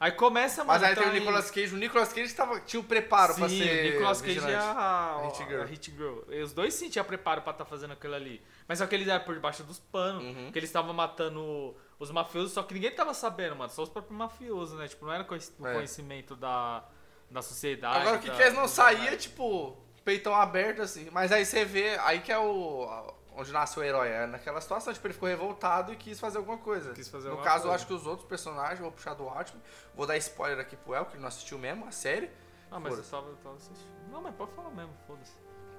[0.04, 0.66] Aí começa.
[0.66, 3.40] Mas aí então tem o Nicolas Cage, o Nicolas Cage tava, tinha o preparo Sim,
[3.40, 3.80] pra ser.
[3.88, 4.66] o Nicolas Cage e vigilante.
[4.78, 5.62] a, A Hit Girl.
[5.62, 6.20] a Hit Girl.
[6.30, 8.44] E Os dois sim tinham preparo pra estar fazendo aquilo ali.
[8.68, 10.22] Mas só que eles eram por debaixo dos panos.
[10.24, 10.52] Uhum.
[10.52, 13.70] Que eles estavam matando os mafiosos, só que ninguém tava sabendo, mano.
[13.72, 14.88] Só os próprios mafiosos, né?
[14.90, 15.36] Tipo, não era o
[15.68, 15.74] É.
[15.74, 16.84] conhecimento da,
[17.32, 18.00] da sociedade.
[18.00, 21.08] Agora o que da- que eles não da- saía, tipo, peitão aberto assim.
[21.12, 23.14] Mas aí você vê, aí que é o.
[23.36, 24.10] Onde nasce o herói.
[24.10, 26.94] É naquela situação, tipo, ele ficou revoltado e quis fazer alguma coisa.
[26.94, 27.76] Quis fazer no caso, eu coisa.
[27.76, 29.62] acho que os outros personagens, vou puxar do Watchmen,
[29.96, 32.30] vou dar spoiler aqui pro El, que ele não assistiu mesmo, a série.
[32.70, 33.92] Ah, mas eu tava, eu tava assistindo.
[34.12, 35.34] Não, mas pode falar mesmo, foda-se.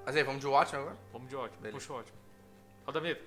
[0.04, 0.98] Mas aí, vamos de Watchmen agora?
[1.12, 1.36] Vamos de.
[1.36, 1.72] Beleza.
[1.72, 2.18] Puxa o ótimo.
[2.84, 3.24] Roda a vinheta.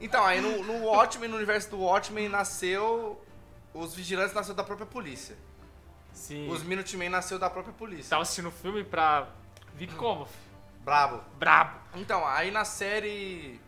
[0.00, 3.20] Então, aí no, no Watchmen, no universo do Watchmen, nasceu.
[3.74, 5.36] Os vigilantes nasceu da própria polícia.
[6.18, 6.48] Sim.
[6.50, 8.10] Os Minutemen nasceu da própria polícia.
[8.10, 9.28] Tava assistindo o filme pra.
[9.74, 10.26] Vi como?
[10.84, 11.22] Brabo.
[11.38, 11.78] Brabo.
[11.94, 13.60] Então, aí na série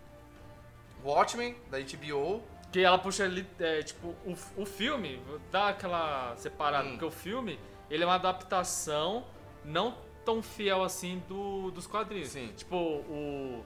[1.04, 6.86] Watchmen, da HBO, Que ela puxa ali, é, tipo, o, o filme, dar aquela separada,
[6.86, 6.90] Hum.
[6.92, 7.58] porque o filme,
[7.90, 9.24] ele é uma adaptação
[9.64, 12.28] não tão fiel assim do, dos quadrinhos.
[12.28, 12.52] Sim.
[12.56, 13.64] Tipo, o,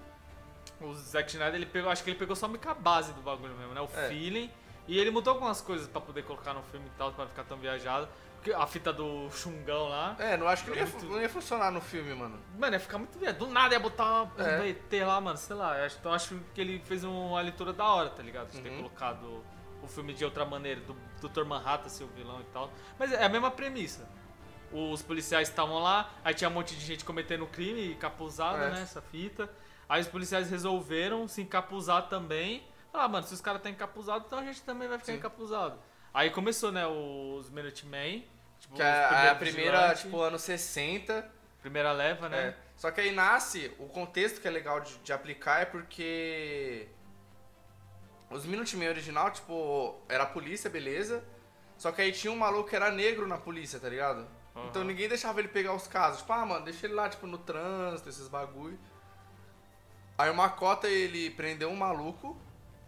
[0.80, 3.74] o Zack Snyder, ele pegou, acho que ele pegou só a base do bagulho mesmo,
[3.74, 3.80] né?
[3.80, 4.08] O É.
[4.08, 4.50] feeling.
[4.88, 7.44] E ele mudou algumas coisas pra poder colocar no filme e tal, pra não ficar
[7.44, 8.08] tão viajado.
[8.52, 10.16] A fita do chungão lá.
[10.18, 12.38] É, não acho que não ia, Muito- não ia funcionar no filme, mano.
[12.58, 13.18] Mano, ia ficar muito.
[13.38, 14.32] Do nada ia botar uma
[14.64, 14.68] É.
[14.68, 15.78] ET lá, mano, sei lá.
[15.78, 18.50] eu acho- Então acho que ele fez uma leitura da hora, tá ligado?
[18.50, 18.76] De ter Uhum.
[18.76, 19.44] colocado
[19.82, 21.44] o filme de outra maneira, do Dr.
[21.44, 22.70] Manhattan ser o vilão e tal.
[22.98, 24.06] Mas é a mesma premissa.
[24.72, 28.70] os policiais estavam lá, aí tinha um monte de gente cometendo crime, encapuzada, É.
[28.70, 29.48] né, essa fita.
[29.88, 32.66] Aí os policiais resolveram se encapuzar também.
[32.92, 35.18] Ah, mano, se os caras estão encapuzados, então a gente também vai ficar Sim.
[35.18, 35.78] encapuzado.
[36.12, 38.26] Aí começou, né, os Minutemen.
[38.64, 41.30] Tipo, Que é, a primeira, tipo, anos 60.
[41.60, 42.48] primeira leva, né?
[42.48, 42.56] É.
[42.76, 46.88] Só que aí nasce, o contexto que é legal de, de aplicar é porque
[48.30, 51.22] os Minutemen original, tipo, era a polícia, beleza.
[51.76, 54.26] Só que aí tinha um maluco que era negro na polícia, tá ligado?
[54.56, 54.66] Aham.
[54.68, 56.20] Então ninguém deixava ele pegar os casos.
[56.20, 58.78] Tipo, ah, mano, deixa ele lá, tipo, no trânsito, esses bagulho.
[60.16, 62.36] Aí o Macota, ele prendeu um maluco,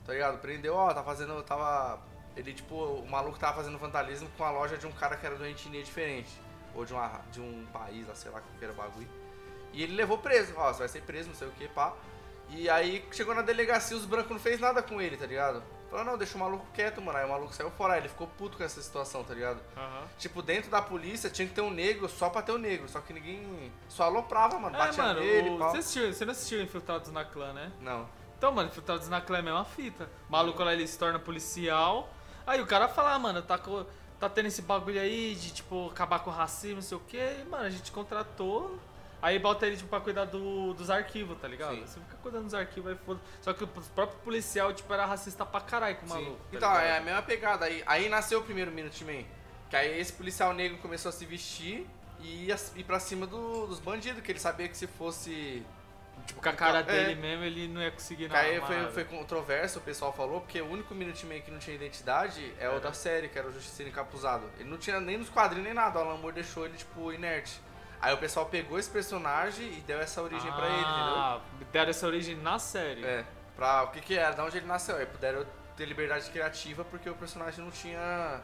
[0.04, 0.38] tá ligado?
[0.38, 2.00] Prendeu, ó, tá fazendo, tava...
[2.36, 5.34] Ele, tipo, o maluco tava fazendo vandalismo com a loja de um cara que era
[5.36, 6.30] de uma etnia diferente.
[6.74, 9.08] Ou de, uma, de um país, lá, sei lá, que era o bagulho.
[9.72, 11.94] E ele levou preso, ó, você vai ser preso, não sei o que, pá.
[12.50, 15.62] E aí chegou na delegacia, os brancos não fez nada com ele, tá ligado?
[15.90, 17.16] Falou, não, deixa o maluco quieto, mano.
[17.18, 19.58] Aí o maluco saiu fora, aí ele ficou puto com essa situação, tá ligado?
[19.76, 20.02] Aham.
[20.18, 22.88] Tipo, dentro da polícia tinha que ter um negro só pra ter um negro.
[22.88, 24.76] Só que ninguém só aloprava, mano.
[24.76, 27.72] É, Batia mano, nele, o- você, assistiu, você não assistiu Infiltrados na Clã, né?
[27.80, 28.08] Não.
[28.36, 30.10] Então, mano, Infiltrados na Clã é a mesma fita.
[30.28, 32.10] O maluco lá, ele se torna policial.
[32.46, 33.58] Aí o cara fala, ah, mano, tá,
[34.20, 37.38] tá tendo esse bagulho aí de, tipo, acabar com o racismo, não sei o quê.
[37.40, 38.78] E, mano, a gente contratou.
[39.20, 41.74] Aí bota ele, tipo, pra cuidar do- dos arquivos, tá ligado?
[41.74, 41.86] Sim.
[41.86, 45.44] Você fica cuidando dos arquivos, aí foda Só que o próprio policial, tipo, era racista
[45.44, 46.36] pra caralho com o maluco.
[46.36, 46.84] tá Então, ligado?
[46.86, 47.64] é a mesma pegada.
[47.64, 49.26] Aí, aí nasceu o primeiro Minuteman.
[49.70, 51.86] Que aí esse policial negro começou a se vestir
[52.20, 55.64] e ia ir pra cima do- dos bandidos, que ele sabia que se fosse.
[56.24, 56.82] Tipo, com a cara É.
[56.82, 58.40] dele mesmo, ele não ia conseguir nada.
[58.40, 62.52] aí foi, foi controverso, o pessoal falou, porque o único Minuteman que não tinha identidade
[62.58, 62.80] é o Era.
[62.80, 64.48] da série, que era o Justiceiro Encapuzado.
[64.58, 67.60] Ele não tinha nem nos quadrinhos nem nada, o Alan Moore deixou ele, tipo, inerte.
[68.00, 71.16] Aí o pessoal pegou esse personagem e deu essa origem pra ele, entendeu?
[71.16, 71.40] Ah,
[71.72, 73.04] deram essa origem na série.
[73.04, 73.24] É,
[73.56, 74.96] pra o que que era, de onde ele nasceu.
[74.96, 78.40] Aí puderam ter liberdade criativa porque o personagem não tinha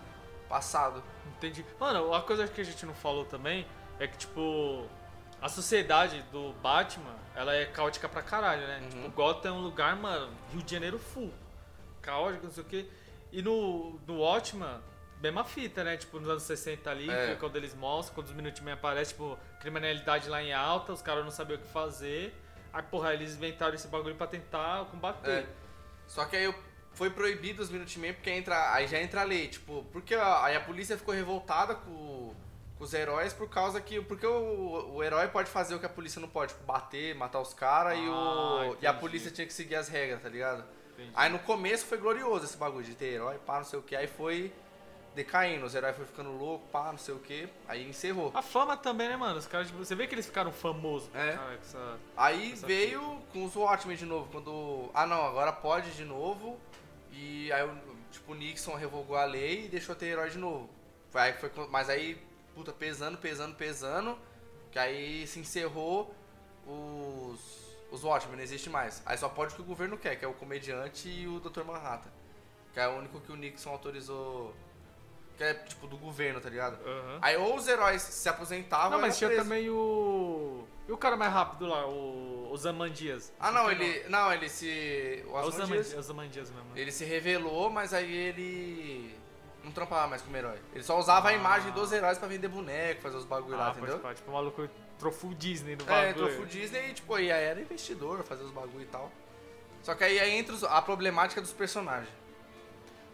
[0.49, 1.03] passado.
[1.37, 1.65] Entendi.
[1.79, 3.67] Mano, uma coisa que a gente não falou também
[3.99, 4.87] é que, tipo,
[5.43, 8.81] a sociedade do Batman, ela é caótica pra caralho, né?
[8.83, 8.89] Uhum.
[8.89, 11.33] Tipo, Gotham é um lugar, mano, Rio de Janeiro full.
[12.01, 12.87] Caótico, não sei o quê.
[13.31, 14.81] E no, no Watchman,
[15.21, 15.97] mesma fita, né?
[15.97, 17.27] Tipo, nos anos 60 ali, É.
[17.27, 21.03] que é quando eles mostram, quando os Minutemen aparecem, tipo, criminalidade lá em alta, os
[21.03, 22.35] caras não sabiam o que fazer.
[22.73, 25.31] Aí, porra, eles inventaram esse bagulho pra tentar combater.
[25.31, 25.47] É.
[26.07, 26.55] Só que aí eu-
[26.95, 30.55] foi proibido os Minutemen porque entra, aí já entra a lei, tipo, porque a- aí
[30.57, 32.32] a polícia ficou revoltada com
[32.83, 36.21] os heróis por causa que porque o, o herói pode fazer o que a polícia
[36.21, 39.01] não pode, tipo, bater, matar os caras e, o, Ah, e a entendi.
[39.01, 40.65] polícia tinha que seguir as regras, tá ligado?
[40.95, 41.11] Entendi.
[41.15, 43.95] Aí no começo foi glorioso esse bagulho de ter herói, pá, não sei o que,
[43.97, 44.53] aí foi
[45.15, 48.31] decaindo, os heróis foram ficando loucos, pá, não sei o que, aí encerrou.
[48.35, 49.39] A fama também, né, mano?
[49.39, 51.09] Os caras, tipo, você vê que eles ficaram famosos.
[51.15, 51.33] É.
[51.33, 51.99] Cara, essa...
[52.17, 54.91] Aí Essa veio com os Watchmen de novo, quando.
[54.95, 56.59] Ah não, agora pode de novo.
[57.11, 57.69] E aí
[58.11, 60.69] tipo, o Nixon revogou a lei e deixou ter herói de novo.
[61.15, 62.19] Aí foi, mas aí,
[62.55, 64.19] puta, pesando, pesando, pesando.
[64.71, 66.15] Que aí se encerrou
[66.67, 67.63] os.
[67.91, 69.03] Os Watchmen, não existe mais.
[69.05, 71.63] Aí só pode o que o governo quer, que é o comediante e o Dr.
[71.63, 72.09] Manhattan.
[72.73, 74.55] Que é o único que o Nixon autorizou.
[75.37, 76.79] Que é tipo do governo, tá ligado?
[76.87, 77.19] Aham.
[77.21, 79.43] Aí ou os heróis se aposentavam Não, mas tinha preso.
[79.45, 80.65] também o.
[80.89, 83.31] E o cara mais rápido lá, o, o Zamandias.
[83.39, 84.09] Ah não, ele.
[84.09, 85.23] Não, ele se.
[85.27, 86.65] O É o Ozymandias- Zamandias, é o Zamandias mesmo.
[86.71, 86.81] né?
[86.81, 89.15] Ele se revelou, mas aí ele
[89.65, 90.59] não trampava mais como herói.
[90.75, 91.35] Ele só usava a Ah.
[91.35, 93.99] imagem dos heróis pra vender boneco, fazer os bagulho lá, Ah, pode entendeu?
[94.01, 94.63] pá, Tipo, o maluco
[94.97, 96.11] entrou full Disney no É, bagulho.
[96.11, 99.11] entrou pro Disney e, tipo, aí era investidor, fazer os bagulho e tal.
[99.83, 102.13] Só que aí, aí entra a problemática dos personagens.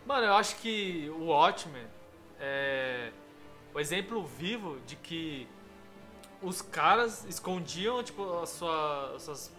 [0.06, 1.86] Mano, eu acho que o Watchmen
[2.40, 3.10] é
[3.74, 5.48] o exemplo vivo de que
[6.42, 9.52] os caras escondiam, tipo, a sua, as suas,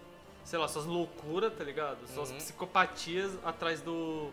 [0.44, 2.08] sei lá, suas loucuras, tá ligado?
[2.08, 2.38] Suas Uhum.
[2.38, 4.32] psicopatias atrás do,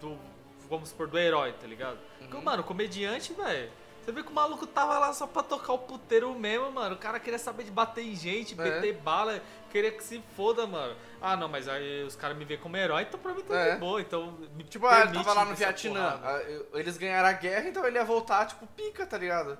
[0.00, 0.18] do,
[0.68, 1.98] vamos supor, do herói, tá ligado?
[2.18, 2.42] Porque, Uhum.
[2.42, 3.70] mano, comediante, velho,
[4.02, 6.94] você vê que o maluco tava lá só pra tocar o puteiro mesmo, mano.
[6.94, 8.62] O cara queria saber de bater em gente, É.
[8.62, 10.94] meter bala, queria que se foda, mano.
[11.22, 13.70] Ah, não, mas aí os caras me veem como herói, então pra mim tudo É.
[13.70, 16.42] é bom, então me Tipo, ah, ele tava lá no Vietnã, ah,
[16.74, 19.56] eles ganharam a guerra, então ele ia voltar, tipo, pica, tá ligado?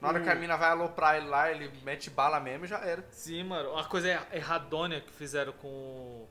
[0.00, 2.78] Na hora que a mina vai aloprar ele lá, ele mete bala mesmo e já
[2.78, 3.04] era.
[3.10, 3.70] Sim, mano.
[3.72, 6.26] Uma coisa erradônia que fizeram com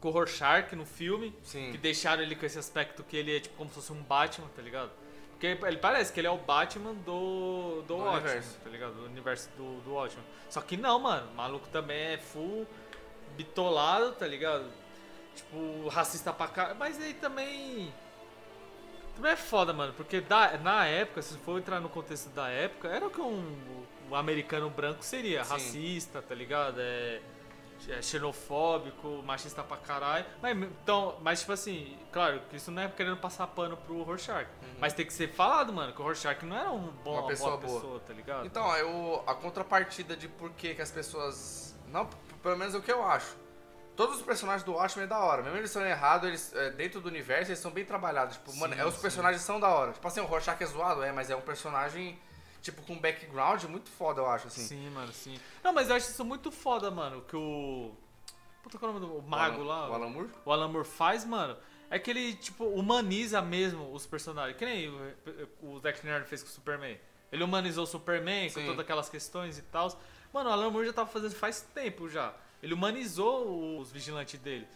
[0.00, 1.72] com o Rorschach no filme, Sim.
[1.72, 4.48] que deixaram ele com esse aspecto que ele é tipo como se fosse um Batman,
[4.54, 4.90] tá ligado?
[5.30, 8.58] Porque ele parece que ele é o Batman do, do, Do Watchmen, universo.
[8.64, 8.94] tá ligado?
[8.94, 10.24] Do universo do, do Watchmen.
[10.50, 11.30] Só que não, mano.
[11.30, 12.66] O maluco também é full
[13.36, 14.64] bitolado, tá ligado?
[15.36, 16.74] Tipo, racista pra cá.
[16.76, 17.92] Mas aí também.
[19.14, 19.92] Também é foda, mano.
[19.96, 23.56] Porque da- na época, se for entrar no contexto da época, era o que um,
[24.10, 25.44] um americano branco seria.
[25.44, 25.52] Sim.
[25.52, 26.80] Racista, tá ligado?
[26.80, 27.20] É.
[27.88, 30.24] é xenofóbico, machista pra caralho.
[30.42, 34.48] Mas, então, mas, tipo assim, claro, que isso não é querendo passar pano pro Rorschach.
[34.80, 37.18] Mas tem que ser falado, mano, que o Rorschach não era um bom, Uhum.
[37.20, 37.80] Uma pessoa boa boa.
[37.80, 38.46] pessoa, tá ligado?
[38.46, 41.76] Então, eu, a contrapartida de por que as pessoas.
[41.88, 42.06] Não,
[42.42, 43.36] pelo menos é o que eu acho.
[43.96, 45.42] Todos os personagens do Watchmen é da hora.
[45.42, 48.36] Mesmo eles são errados, eles, é, dentro do universo, eles são bem trabalhados.
[48.36, 49.00] Tipo, mano, Sim, é, os sim.
[49.00, 49.90] personagens são da hora.
[49.92, 52.16] Tipo assim, o Rorschach é zoado, é, mas é um personagem,
[52.62, 54.62] tipo, com background muito foda, eu acho, assim.
[54.62, 55.38] Sim, mano, sim.
[55.62, 57.92] Não, mas eu acho isso muito foda, mano, que o...
[58.62, 59.84] Puta, qual é o nome do o mago o lá?
[59.84, 60.30] Alan, O Alan Moore?
[60.44, 61.56] o Alan Moore faz, mano,
[61.90, 64.56] é que ele, tipo, humaniza mesmo os personagens.
[64.56, 65.14] Que nem o,
[65.62, 66.98] o Zack Snyder fez com o Superman.
[67.32, 68.66] Ele humanizou o Superman com Sim.
[68.66, 69.88] todas aquelas questões e tal.
[70.32, 72.34] Mano, o Alan Moore já tava fazendo faz tempo já.
[72.62, 74.66] Ele humanizou os vigilantes dele.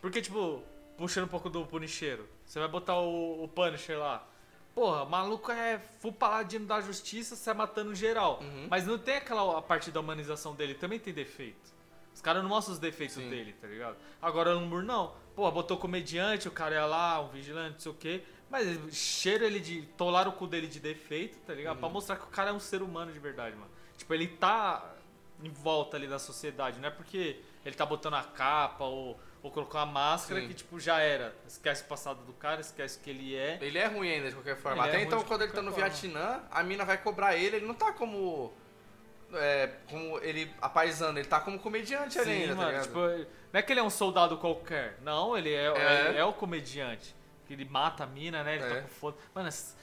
[0.00, 0.62] Porque, tipo,
[0.96, 4.26] puxando um pouco do Punisheiro, você vai botar o, o Punisher lá.
[4.74, 8.40] Porra, o maluco é full paladino da justiça, sai matando geral.
[8.40, 8.66] Uhum.
[8.68, 11.72] Mas não tem aquela a parte da humanização dele, também tem defeito.
[12.12, 13.28] Os caras não mostram os defeitos Sim.
[13.30, 13.96] dele, tá ligado?
[14.20, 15.14] Agora o Alan Moore não.
[15.34, 18.22] Pô, botou comediante, o cara ia lá, um vigilante, não sei o quê.
[18.50, 19.82] Mas cheira ele de.
[19.96, 21.74] tolar o cu dele de defeito, tá ligado?
[21.74, 21.80] Uhum.
[21.80, 23.70] Pra mostrar que o cara é um ser humano de verdade, mano.
[23.96, 24.94] Tipo, ele tá
[25.42, 29.50] em volta ali da sociedade, não é porque ele tá botando a capa ou, ou
[29.50, 30.48] colocou a máscara Sim.
[30.48, 31.34] que, tipo, já era.
[31.46, 33.58] Esquece o passado do cara, esquece o que ele é.
[33.60, 34.78] Ele é ruim ainda, de qualquer forma.
[34.78, 35.86] Ele é Até ruim então, quando ele tá no forma.
[35.88, 38.52] Vietnã, a mina vai cobrar ele, ele não tá como.
[39.34, 42.86] É, como ele apaisando, ele tá como comediante ali Sim, ainda, tá mano, ligado?
[42.86, 42.98] tipo,
[43.52, 44.96] não é que ele é um soldado qualquer.
[45.02, 46.08] Não, ele é, É.
[46.08, 47.14] ele é o comediante.
[47.46, 48.54] Que ele mata a mina, né?
[48.54, 48.68] Ele É.
[48.76, 49.16] tá com foda.
[49.34, 49.74] Mano, essa,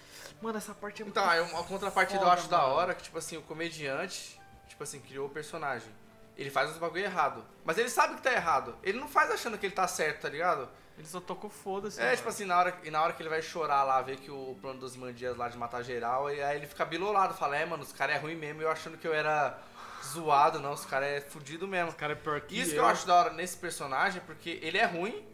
[0.42, 2.74] mano, essa parte é muito Então, uma contrapartida eu foda, acho da mano.
[2.74, 5.90] hora que, tipo assim, o comediante, tipo assim, criou o personagem.
[6.38, 7.46] Ele faz os bagulho errado.
[7.64, 8.76] Mas ele sabe que tá errado.
[8.84, 10.68] Ele não faz achando que ele tá certo, tá ligado?
[10.98, 12.00] Ele só tocou foda-se.
[12.00, 12.18] É, mano.
[12.18, 14.58] tipo assim, na hora, e na hora que ele vai chorar lá, ver que o
[14.62, 17.84] plano dos mandias lá de matar geral, e aí ele fica bilolado, fala, é, mano,
[17.84, 19.58] os caras é ruim mesmo, eu achando que eu era
[20.04, 21.92] zoado, não, os caras é fudido mesmo.
[21.92, 22.84] O cara é pior que Isso que eu.
[22.84, 25.26] eu acho da hora nesse personagem, porque ele é ruim,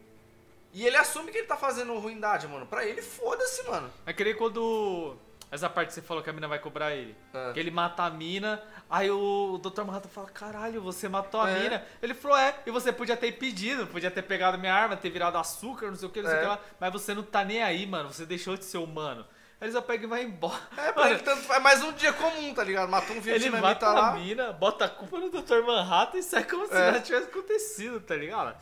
[0.73, 2.65] e ele assume que ele tá fazendo ruindade, mano.
[2.65, 3.89] Pra ele, foda-se, mano.
[4.05, 5.17] É que nem quando.
[5.49, 7.15] Essa parte que você falou que a mina vai cobrar ele.
[7.33, 7.53] É.
[7.53, 9.83] Que ele mata a mina, aí o, Dr.
[9.83, 11.59] Manhattan fala, caralho, você matou a É.
[11.59, 11.85] mina.
[12.01, 15.37] Ele falou, é, e você podia ter impedido, podia ter pegado minha arma, ter virado
[15.37, 16.43] açúcar, não sei o que, não sei o É.
[16.43, 16.59] que lá.
[16.79, 18.11] Mas você não tá nem aí, mano.
[18.13, 19.25] Você deixou de ser humano.
[19.59, 20.59] Aí ele só pega e vai embora.
[20.77, 22.89] É, pra ele tanto faz mais um dia comum, tá ligado?
[22.89, 24.11] Matou um Ele vietnamita mata a lá.
[24.11, 25.63] mina, bota a culpa no Dr.
[25.65, 26.77] Manhattan e sai como se É.
[26.87, 28.53] nada tivesse acontecido, tá ligado?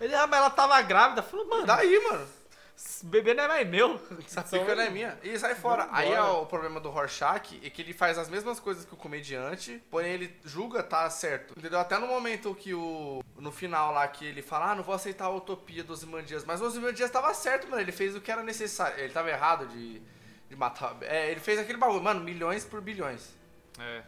[0.00, 1.22] Ele, ah, mas ela tava grávida.
[1.22, 2.26] Falou, mano, Daí, mano.
[3.04, 4.00] Bebê não é mais meu.
[4.24, 5.18] Essa pica não é minha.
[5.22, 5.84] E sai fora.
[5.84, 6.02] Vambora.
[6.02, 8.96] Aí é o problema do Rorschach, é que ele faz as mesmas coisas que o
[8.96, 11.54] comediante, porém ele julga tá certo.
[11.56, 11.78] Entendeu?
[11.78, 13.22] Até no momento que o...
[13.38, 16.44] No final lá, que ele fala, ah, não vou aceitar a utopia dos Imandias.
[16.44, 17.80] Mas o Imandias tava certo, mano.
[17.80, 18.98] Ele fez o que era necessário.
[18.98, 20.00] Ele tava errado de,
[20.48, 20.96] de matar...
[21.02, 22.02] É, ele fez aquele bagulho.
[22.02, 23.34] Mano, milhões por bilhões.
[23.78, 24.02] É.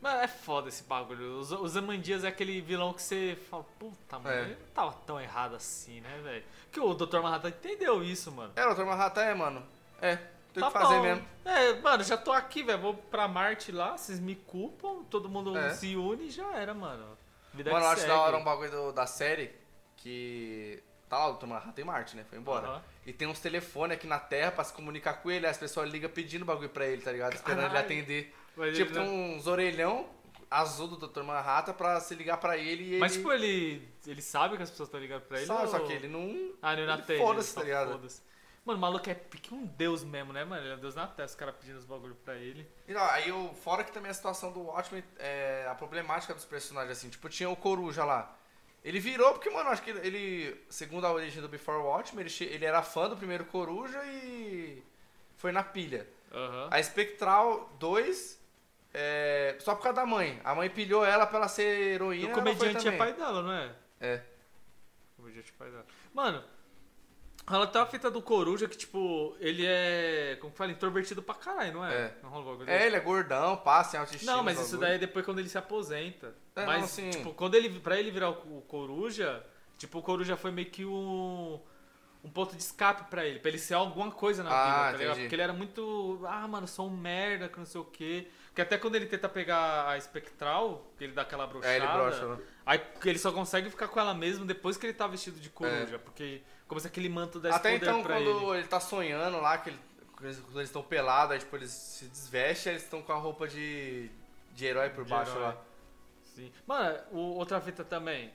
[0.00, 1.38] Mas é foda esse bagulho.
[1.38, 4.40] Os, os Amandias é aquele vilão que você fala, puta, mano, É.
[4.42, 6.44] ele não tava tão errado assim, né, velho?
[6.72, 7.20] Que o Dr.
[7.20, 8.52] Manhattan entendeu isso, mano.
[8.56, 8.84] É, o Dr.
[8.84, 9.62] Manhattan é, mano.
[10.00, 10.16] É,
[10.54, 11.02] tem Tá que fazer bom.
[11.02, 11.26] mesmo.
[11.44, 12.78] É, mano, já tô aqui, velho.
[12.80, 15.74] Vou pra Marte lá, vocês me culpam, todo mundo É.
[15.74, 17.18] se une e já era, mano.
[17.52, 18.12] Vida Mano, eu acho segue.
[18.12, 19.50] da hora um bagulho do- da série
[19.96, 20.82] que.
[21.08, 21.46] Tá lá, o Dr.
[21.46, 22.24] Manhattan em Marte, né?
[22.30, 22.68] Foi embora.
[22.68, 22.82] Aham.
[23.04, 26.08] E tem uns telefones aqui na Terra pra se comunicar com ele, as pessoas ligam
[26.08, 27.34] pedindo bagulho pra ele, tá ligado?
[27.34, 27.84] Esperando ele Caralho.
[27.86, 28.36] atender.
[28.56, 30.08] Mas tipo, tem não- uns orelhão
[30.50, 31.22] azul do Dr.
[31.22, 32.98] Manhattan pra se ligar pra ele e ele.
[32.98, 35.46] Mas, tipo, ele, ele sabe que as pessoas estão ligando pra ele?
[35.46, 35.68] sabe, ou...
[35.68, 36.54] só que ele não.
[36.60, 37.20] Ah, ele não ele atende.
[37.20, 37.92] foda-se, tá ligado?
[37.92, 38.22] foda-se.
[38.64, 40.62] Mano, o maluco é pique um deus mesmo, né, mano?
[40.62, 42.68] Ele é um deus na terra, os caras pedindo os bagulho pra ele.
[42.86, 46.44] E, não, aí eu, fora que também a situação do Watchmen, é, a problemática dos
[46.44, 48.36] personagens, assim, tipo, tinha o Coruja lá.
[48.84, 52.64] Ele virou porque, mano, acho que ele, segundo a origem do Before Watchmen, ele, ele
[52.64, 54.82] era fã do primeiro Coruja e
[55.36, 56.06] foi na pilha.
[56.32, 56.68] Aham.
[56.70, 58.39] A Spectral 2,
[58.92, 60.40] é, só por causa da mãe.
[60.44, 62.28] A mãe pilhou ela pra ela ser E heroína.
[62.28, 63.70] o ela foi comediante é pai dela, não é?
[64.00, 64.22] É.
[65.18, 65.86] O comediante é pai dela.
[66.12, 66.42] Mano,
[67.48, 71.34] ela tem uma fita do Coruja que, tipo, ele é, como que fala, introvertido pra
[71.34, 71.94] caralho, não é?
[71.94, 72.14] É.
[72.22, 74.32] Não o É, ele é gordão, passa em autoestima.
[74.32, 76.34] Não, mas isso daí é depois quando ele se aposenta.
[76.54, 77.10] É, mas, não, sim.
[77.10, 79.44] tipo, quando ele, pra ele virar o, o Coruja,
[79.78, 81.60] tipo, o Coruja foi meio que um,
[82.22, 84.98] um ponto de escape pra ele, pra ele ser alguma coisa na Ah, vida, tá
[84.98, 85.18] ligado?
[85.18, 88.28] Porque ele era muito, ah, mano, sou um merda, que não sei o quê.
[88.54, 91.86] Que até quando ele tenta pegar a Espectral, que ele dá aquela brochada, É, ele
[91.86, 92.42] brocha, né?
[92.66, 95.98] aí ele só consegue ficar com ela mesmo depois que ele tá vestido de Coruja,
[95.98, 98.16] porque começa aquele manto desse Até então, quando
[98.50, 98.58] ele.
[98.58, 98.68] ele.
[98.68, 99.78] tá sonhando lá, que ele-
[100.16, 103.16] quando eles- quando eles estão pelados, aí tipo, eles se desvestem, eles estão com a
[103.16, 104.10] roupa de,
[104.52, 105.42] de herói por De baixo herói.
[105.44, 105.56] lá.
[106.34, 106.52] Sim.
[106.66, 108.32] Mano, o- outra fita também.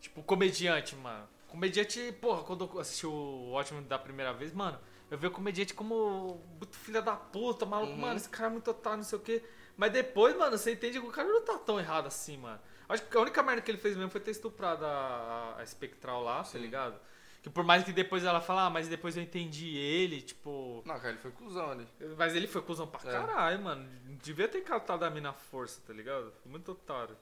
[0.00, 1.26] Tipo, comediante, mano.
[1.48, 4.78] Comediante, porra, quando eu assisti o Watchmen da primeira vez, mano,
[5.10, 7.98] eu vi o comediante como muito filha da puta, maluco, Uhum.
[7.98, 9.44] mano, esse cara é muito otário, não sei o quê.
[9.76, 12.58] Mas depois, mano, você entende que o cara não tá tão errado assim, mano.
[12.88, 16.22] Acho que a única merda que ele fez mesmo foi ter estuprado a, a espectral
[16.22, 16.58] lá, tá Sim.
[16.58, 16.98] ligado?
[17.42, 20.82] Que por mais que depois ela fala, ah, mas depois eu entendi ele, tipo.
[20.84, 21.86] Não, cara, ele foi cuzão ali.
[22.16, 23.12] Mas ele foi cuzão pra É.
[23.12, 23.88] caralho, mano.
[24.22, 26.32] Devia ter catado a mina à força, tá ligado?
[26.42, 27.16] Foi muito otário.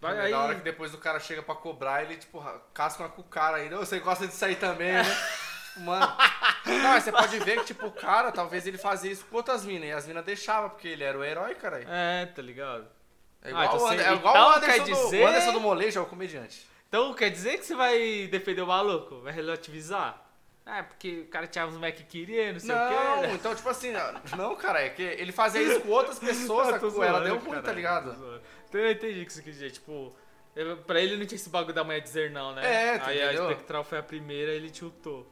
[0.00, 0.30] Vai é aí.
[0.32, 2.40] da hora que depois o cara chega pra cobrar, ele, tipo,
[2.74, 3.76] casca com o cara ainda.
[3.80, 5.02] Ô, Você gosta disso aí também, né?
[5.78, 6.12] Mano.
[6.66, 9.64] Não, mas você pode ver que, tipo, o cara, talvez ele fazia isso com outras
[9.64, 9.88] minas.
[9.88, 11.82] E as minas deixavam, porque ele era o herói, cara.
[11.88, 12.86] É, tá ligado?
[13.42, 15.26] É igual, Ah, então o, você- é igual então o Anderson, quer do, dizer- o
[15.28, 16.66] Anderson do Molejo, é o comediante.
[16.88, 19.20] Então quer dizer que você vai defender o maluco?
[19.22, 20.22] Vai relativizar?
[20.64, 23.28] Ah, porque o cara tinha uns Mac que queria, não sei o Não, quê.
[23.34, 23.92] então, tipo assim,
[24.36, 27.44] não, cara, é que ele fazia isso com outras pessoas, com ela zoando, deu ruim,
[27.46, 28.40] caralho, tá ligado?
[28.68, 29.72] Então eu entendi o que você quis dizer.
[29.72, 30.14] Tipo,
[30.86, 32.62] pra ele não tinha esse bagulho da mulher dizer não, né?
[32.64, 33.50] É, Aí a entendeu?
[33.50, 35.26] espectral foi a primeira ele tiltou.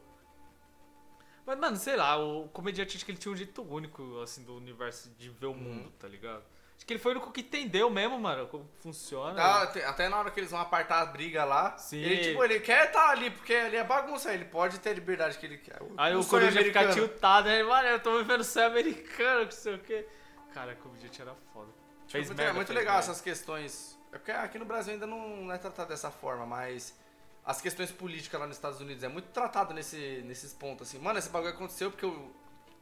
[1.51, 4.55] Mas, mano, sei lá, o comediante acho que ele tinha um jeito único, assim, do
[4.55, 5.91] universo de ver o mundo, Uhum.
[5.99, 6.41] tá ligado?
[6.77, 9.35] Acho que ele foi o único que entendeu mesmo, mano, como funciona.
[9.35, 11.97] Tá, até- até na hora que eles vão apartar a briga lá, Sim.
[11.97, 15.37] ele, tipo, ele quer estar ali, porque ali é bagunça, ele pode ter a liberdade
[15.37, 15.77] que ele quer.
[15.97, 17.07] Aí o sonho coruja fica americano.
[17.09, 17.61] tiltado, né?
[17.63, 20.07] Mano, eu tô vivendo céu americano, não sei o quê.
[20.53, 21.67] Cara, o comediante era foda.
[21.67, 23.11] Tipo, Fez muito, merda, é muito fez legal merda.
[23.11, 23.99] essas questões.
[24.13, 26.97] É porque aqui no Brasil ainda não é tratado dessa forma, mas
[27.45, 30.99] as questões políticas lá nos Estados Unidos é muito tratado nesse, nesses pontos, assim.
[30.99, 32.31] Mano, esse bagulho aconteceu porque, o-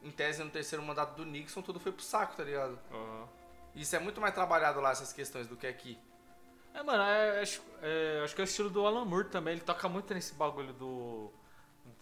[0.03, 2.77] em tese, no terceiro mandato do Nixon, tudo foi pro saco, tá ligado?
[2.91, 3.27] Aham.
[3.75, 5.97] Isso é muito mais trabalhado lá, essas questões, do que aqui.
[6.73, 9.53] É, mano, é, acho, é, acho que é o estilo do Alan Moore também.
[9.53, 11.31] Ele toca muito nesse bagulho do.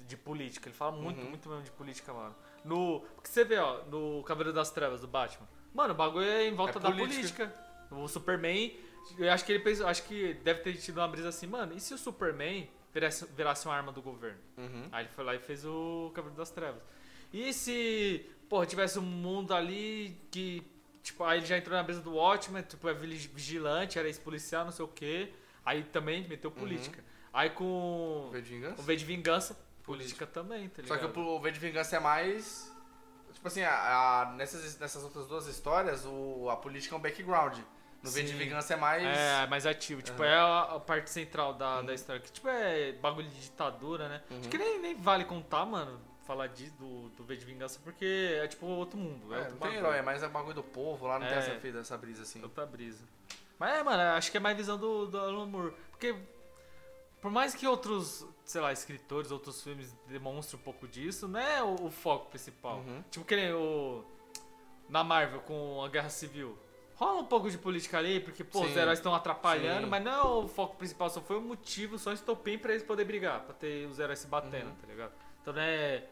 [0.05, 0.69] de política.
[0.69, 1.29] Ele fala muito, Uhum.
[1.29, 2.35] muito mesmo de política, mano.
[2.63, 3.01] No.
[3.15, 5.47] Porque você vê, ó, no Cavaleiro das Trevas do Batman.
[5.73, 7.47] Mano, o bagulho é em volta É da política.
[7.47, 7.67] política.
[7.91, 8.77] O Superman.
[9.17, 11.79] Eu acho que ele pensou, acho que deve ter tido uma brisa assim, mano, e
[11.79, 14.39] se o Superman virasse, virasse uma arma do governo?
[14.57, 14.87] Uhum.
[14.91, 16.81] Aí ele foi lá e fez o Cavaleiro das Trevas.
[17.31, 20.63] E se, porra, tivesse um mundo ali que,
[21.03, 24.65] tipo, aí ele já entrou na brisa do Watchmen, tipo, é vigi- vigilante, era ex-policial,
[24.65, 25.31] não sei o quê.
[25.65, 27.03] Aí também meteu política.
[27.33, 28.81] Aí com V de o Vingança?
[28.81, 31.11] V de Vingança, política também, tá Só ligado?
[31.13, 32.73] que o V de Vingança é mais.
[33.33, 33.71] Tipo assim, a,
[34.21, 37.59] a- nessas, nessas outras duas histórias, o, a política é um background.
[38.07, 38.33] No V de.
[38.33, 39.03] Vingança é mais.
[39.03, 40.01] É, mais ativo.
[40.01, 40.31] Tipo, Aham.
[40.31, 42.21] é a, a parte central da, da história.
[42.21, 44.21] Que, tipo, é bagulho de ditadura, né?
[44.39, 48.39] Acho que nem, nem vale contar, mano, falar disso, do, do V de Vingança, porque
[48.41, 49.33] é, tipo, outro mundo.
[49.33, 49.77] É, É, outro não tem bagulho.
[49.87, 51.39] herói, é mais a bagulho do povo lá, não tem É.
[51.39, 52.41] essa, feita, essa brisa assim.
[52.43, 53.03] Outra brisa.
[53.59, 55.73] Mas é, mano, acho que é mais visão do, do Alan Moore.
[55.89, 56.15] Porque,
[57.21, 61.63] por mais que outros, sei lá, escritores, outros filmes demonstrem um pouco disso, não é
[61.63, 62.77] o, o foco principal.
[62.77, 63.03] Uhum.
[63.09, 64.03] Tipo, que nem o.
[64.89, 66.57] Na Marvel com a Guerra Civil.
[66.97, 68.79] Rola um pouco de política ali, porque, pô, os Sim.
[68.79, 69.89] heróis estão atrapalhando, Sim.
[69.89, 72.83] mas não é o foco principal, só foi o motivo, só um estopim pra eles
[72.83, 74.75] poderem brigar, pra ter os heróis se batendo, Uhum.
[74.75, 75.11] tá ligado?
[75.41, 76.03] Então não é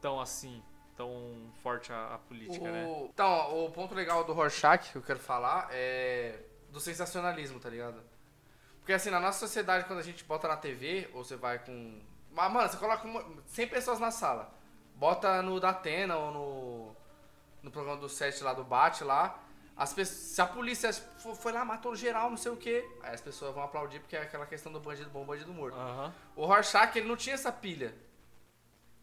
[0.00, 0.62] tão assim,
[0.96, 2.84] tão forte a, a política, né?
[2.86, 6.38] O- Então, o ponto legal do Rorschach que eu quero falar é
[6.70, 8.00] do sensacionalismo, tá ligado?
[8.78, 12.00] Porque assim, na nossa sociedade, quando a gente bota na TV, ou você vai com.
[12.30, 14.52] Mas, mano, você coloca uma- 100 pessoas na sala.
[14.94, 16.96] Bota no Datena ou no.
[17.62, 19.40] No programa do set lá do Bate lá.
[19.76, 23.12] As pessoas, se a polícia fo- foi lá, matou geral, não sei o que, aí
[23.14, 25.76] as pessoas vão aplaudir porque é aquela questão do bandido bom, bandido morto.
[25.76, 26.14] Aham.
[26.36, 27.92] O Rorschach, ele não tinha essa pilha.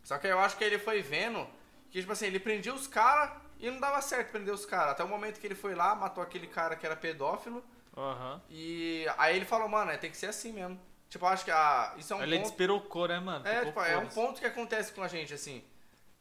[0.03, 1.45] Só que eu acho que ele foi vendo
[1.89, 4.93] que, tipo assim, ele prendia os caras e não dava certo prender os caras.
[4.93, 7.63] Até o momento que ele foi lá, matou aquele cara que era pedófilo.
[7.95, 8.41] Aham.
[8.49, 10.79] E aí ele falou, mano, é, tem que ser assim mesmo.
[11.09, 12.47] Tipo, eu acho que a, isso é um Ele ponto...
[12.47, 13.45] despirocou, né, mano?
[13.45, 15.61] É, tipo, é um ponto que acontece com a gente, assim.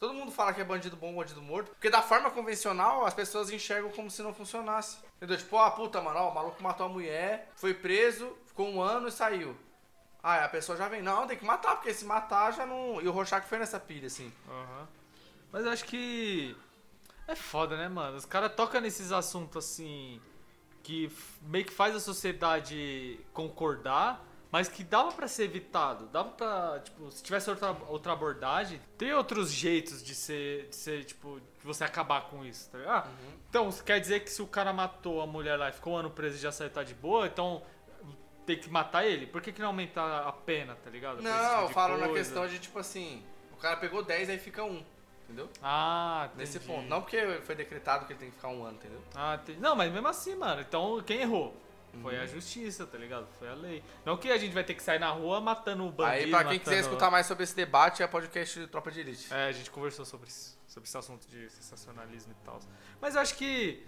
[0.00, 1.72] Todo mundo fala que é bandido bom, bandido morto.
[1.72, 4.96] Porque da forma convencional, as pessoas enxergam como se não funcionasse.
[5.18, 5.36] Entendeu?
[5.36, 9.08] Tipo, ah, puta, mano, ó, o maluco matou a mulher, foi preso, ficou um ano
[9.08, 9.54] e saiu.
[10.22, 12.98] Ah, a pessoa já vem, não, tem que matar, porque se matar já não.
[13.02, 14.32] E o Rorschach foi nessa pilha, assim.
[14.48, 14.88] Aham.
[15.52, 16.56] Mas eu acho que.
[17.28, 18.16] É foda, né, mano?
[18.16, 20.18] Os caras tocam nesses assuntos assim.
[20.82, 26.06] Que meio que faz a sociedade concordar, mas que dava pra ser evitado.
[26.06, 26.80] Dava pra.
[26.80, 31.64] Tipo, se tivesse outra, outra abordagem, tem outros jeitos de ser, de ser, tipo, de
[31.64, 33.08] você acabar com isso, tá ligado?
[33.08, 33.12] Ah,
[33.48, 35.96] Então, isso quer dizer que se o cara matou a mulher lá e ficou um
[35.96, 37.62] ano preso e já saiu tá de boa, então
[38.46, 39.26] tem que matar ele?
[39.26, 41.22] Por que, que não aumenta a pena, tá ligado?
[41.22, 44.82] Não, tipo falo na questão de, tipo assim, o cara pegou 10, aí fica um.
[45.24, 45.48] Entendeu?
[45.62, 46.72] Ah, Nesse entendi.
[46.72, 46.88] ponto.
[46.88, 49.00] Não porque foi decretado que ele tem que ficar um ano, entendeu?
[49.14, 49.60] Ah, entendi.
[49.60, 50.60] Não, mas mesmo assim, mano.
[50.60, 51.54] Então, quem errou?
[52.02, 53.26] Foi a justiça, tá ligado?
[53.38, 53.82] Foi a lei.
[54.04, 56.24] Não que a gente vai ter que sair na rua matando o bandido.
[56.24, 59.32] aí, pra quem quiser matando- escutar mais sobre esse debate, é podcast Tropa de Elite.
[59.32, 62.58] É, a gente conversou sobre isso, sobre esse assunto de sensacionalismo e tal.
[63.00, 63.84] Mas eu acho que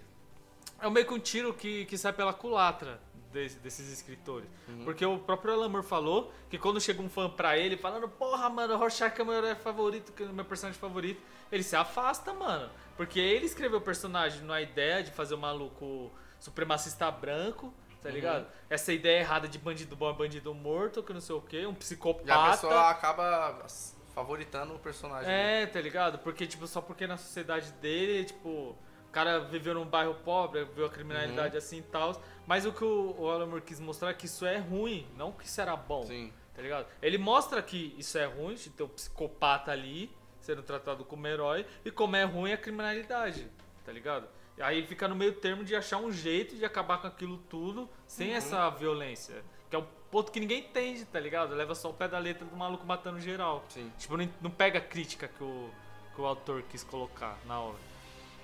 [0.79, 2.99] é meio que um tiro que, que sai pela culatra
[3.31, 4.47] desse- desses escritores.
[4.67, 4.83] Uhum.
[4.83, 8.49] Porque o próprio Alan Moore falou que quando chega um fã pra ele falando, porra,
[8.49, 11.21] mano, Rorschach é o meu herói favorito, que é o meu personagem favorito,
[11.51, 12.69] ele se afasta, mano.
[12.97, 17.73] Porque ele escreveu o personagem na ideia de fazer o maluco supremacista branco,
[18.03, 18.15] tá Uhum.
[18.15, 18.47] ligado?
[18.69, 21.69] Essa ideia errada de bandido bom é bandido morto, que não sei o quê, um
[21.71, 22.51] E a psicopata.
[22.51, 23.65] pessoa acaba
[24.13, 25.31] favoritando o personagem.
[25.33, 26.19] É, tá ligado?
[26.19, 30.83] Porque, tipo, só porque na sociedade dele, tipo, o cara viveu num bairro pobre, viu
[30.85, 30.93] a Uhum.
[30.93, 32.21] criminalidade assim e tal.
[32.45, 35.31] Mas o que o, o Alan Moore quis mostrar é que isso é ruim, não
[35.31, 36.05] que isso era bom.
[36.05, 36.31] Sim.
[36.53, 36.85] Tá ligado?
[37.01, 41.65] Ele mostra que isso é ruim, de ter um psicopata ali, sendo tratado como herói,
[41.83, 43.49] e como é ruim a criminalidade,
[43.83, 44.27] tá ligado?
[44.59, 48.29] Aí fica no meio termo de achar um jeito de acabar com aquilo tudo sem
[48.31, 48.35] Uhum.
[48.37, 49.43] essa violência.
[49.69, 51.55] Que é um ponto que ninguém entende, tá ligado?
[51.55, 53.65] Leva só o pé da letra do maluco matando geral.
[53.69, 53.91] Sim.
[53.97, 55.69] Tipo, não, não pega a crítica que o,
[56.15, 57.79] que o autor quis colocar na obra.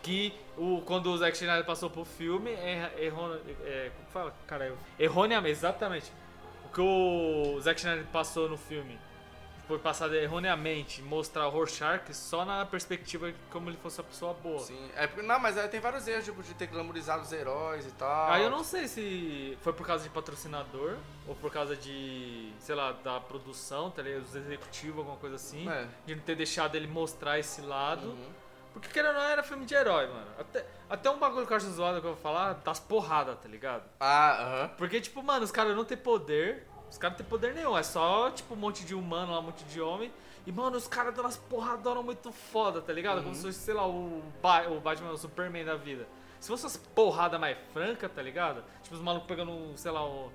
[0.01, 4.34] Que o, quando o Zack Snyder passou pro filme, é, erro, é, como fala?
[4.47, 6.12] Cara, erroneamente, exatamente.
[6.66, 8.97] O que o Zack Snyder passou no filme
[9.70, 14.57] foi passado erroneamente mostrar o Rorschach só na perspectiva como ele fosse uma pessoa boa.
[14.57, 14.89] Sim.
[14.95, 17.91] É, porque- não, mas aí tem vários erros, tipo, de ter glamorizado os heróis e
[17.91, 18.32] tal.
[18.32, 20.97] Aí eu não sei se foi por causa de patrocinador
[21.28, 24.24] ou por causa de, sei lá, da produção, tá ligado?
[24.24, 25.70] Dos executivos, alguma coisa assim.
[25.70, 25.86] É.
[26.03, 28.07] De não ter deixado ele mostrar esse lado.
[28.07, 28.30] Uhum.
[28.74, 30.28] Porque querendo ou não era filme de herói, mano.
[30.39, 33.47] Até, até um bagulho que eu acho zoado que eu vou falar, das porradas, tá
[33.47, 33.84] ligado?
[33.99, 34.32] Ah,
[34.63, 34.67] aham.
[34.78, 36.65] Porque, tipo, mano, os caras não tem poder.
[36.89, 37.77] Os caras não tem poder nenhum.
[37.77, 40.11] É só, tipo, um monte de humano lá, um monte de homem.
[40.45, 43.21] E, mano, os caras dão umas porradonas muito foda, tá ligado?
[43.21, 46.07] Como se fosse, sei lá, o, ba o Batman, o Superman da vida.
[46.39, 48.63] Se fosse umas porradas mais francas, tá ligado?
[48.81, 50.29] Tipo, os malucos pegando, sei lá, um-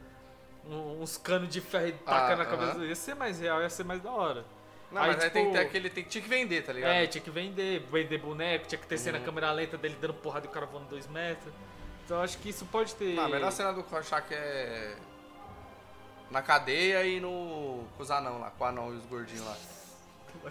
[0.66, 2.58] um- uns canos de ferro e tacando na aham.
[2.58, 2.84] cabeça.
[2.84, 4.44] Ia ser mais real, ia ser mais da hora.
[4.92, 5.90] Não, Aí, mas aí tem que tipo, ter aquele.
[5.90, 6.92] Tem, tinha que vender, tá ligado?
[6.92, 9.24] É, tinha que vender, vender boneco, tinha que ter cena Uhum.
[9.24, 11.52] câmera lenta dele dando porrada e o cara voando dois metros.
[12.04, 13.14] Então acho que isso pode ter.
[13.14, 14.94] Não, a melhor cena do Rorschach é.
[16.34, 17.86] Na cadeia e no.
[17.96, 19.56] com os anão lá, com o anão e os gordinhos lá.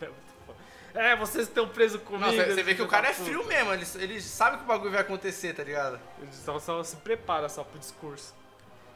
[0.01, 1.11] É.
[1.11, 2.25] É, vocês estão presos comigo.
[2.25, 3.25] Não, você vê que o cara é puta.
[3.25, 5.99] frio mesmo, ele, ele sabe que o bagulho vai acontecer, tá ligado?
[6.21, 8.33] Ele só, só se prepara só pro discurso.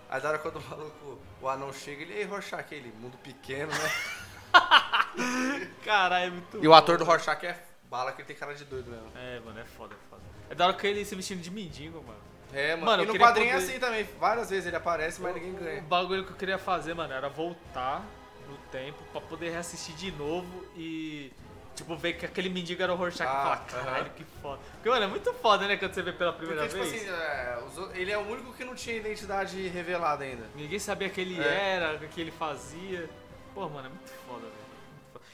[0.09, 3.71] Aí da hora quando o maluco, o anão chega, ele, ei, Rorschach, ele, mundo pequeno,
[3.73, 5.71] né?
[5.83, 8.63] Caralho, é muito E o ator do Rorschach é bala, que ele tem cara de
[8.63, 9.11] doido mesmo.
[9.13, 10.21] É, mano, é foda, é foda.
[10.49, 12.36] É da hora que ele se vestindo de mendigo, mano.
[12.57, 12.85] É, mano.
[12.87, 15.57] Mano, e no quadrinho é poder- assim também, várias vezes ele aparece, mas ninguém O
[15.57, 15.81] ganha.
[15.81, 18.03] bagulho que eu queria fazer, mano, era voltar
[18.49, 21.31] no tempo pra poder reassistir de novo e.
[21.75, 23.85] Tipo, ver que aquele mendigo era o Rorschach e Ah, falar, aham.
[23.85, 24.59] caralho, que foda.
[24.73, 27.03] Porque, mano, é muito foda, né, quando você vê pela primeira Porque, tipo vez.
[27.07, 30.43] assim, é, os ele é o único que não tinha identidade revelada ainda.
[30.55, 31.75] Ninguém sabia quem ele É.
[31.75, 33.07] era, o que ele fazia.
[33.53, 34.56] Pô, mano, é muito foda, velho.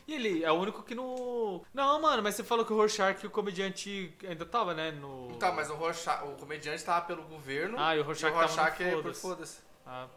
[0.07, 1.63] E ele é o único que não.
[1.73, 4.91] Não, mano, mas você falou que o Rorschach, o comediante, ainda tava, né?
[4.91, 5.31] No.
[5.31, 7.77] Então, mas o, Rorschach, o comediante tava pelo governo.
[7.79, 9.61] Ah, e o Rorschach o tava no Rorschach é por foda-se.
[9.85, 10.07] Ah,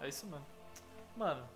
[0.00, 0.44] é isso mesmo.
[1.16, 1.48] Mano.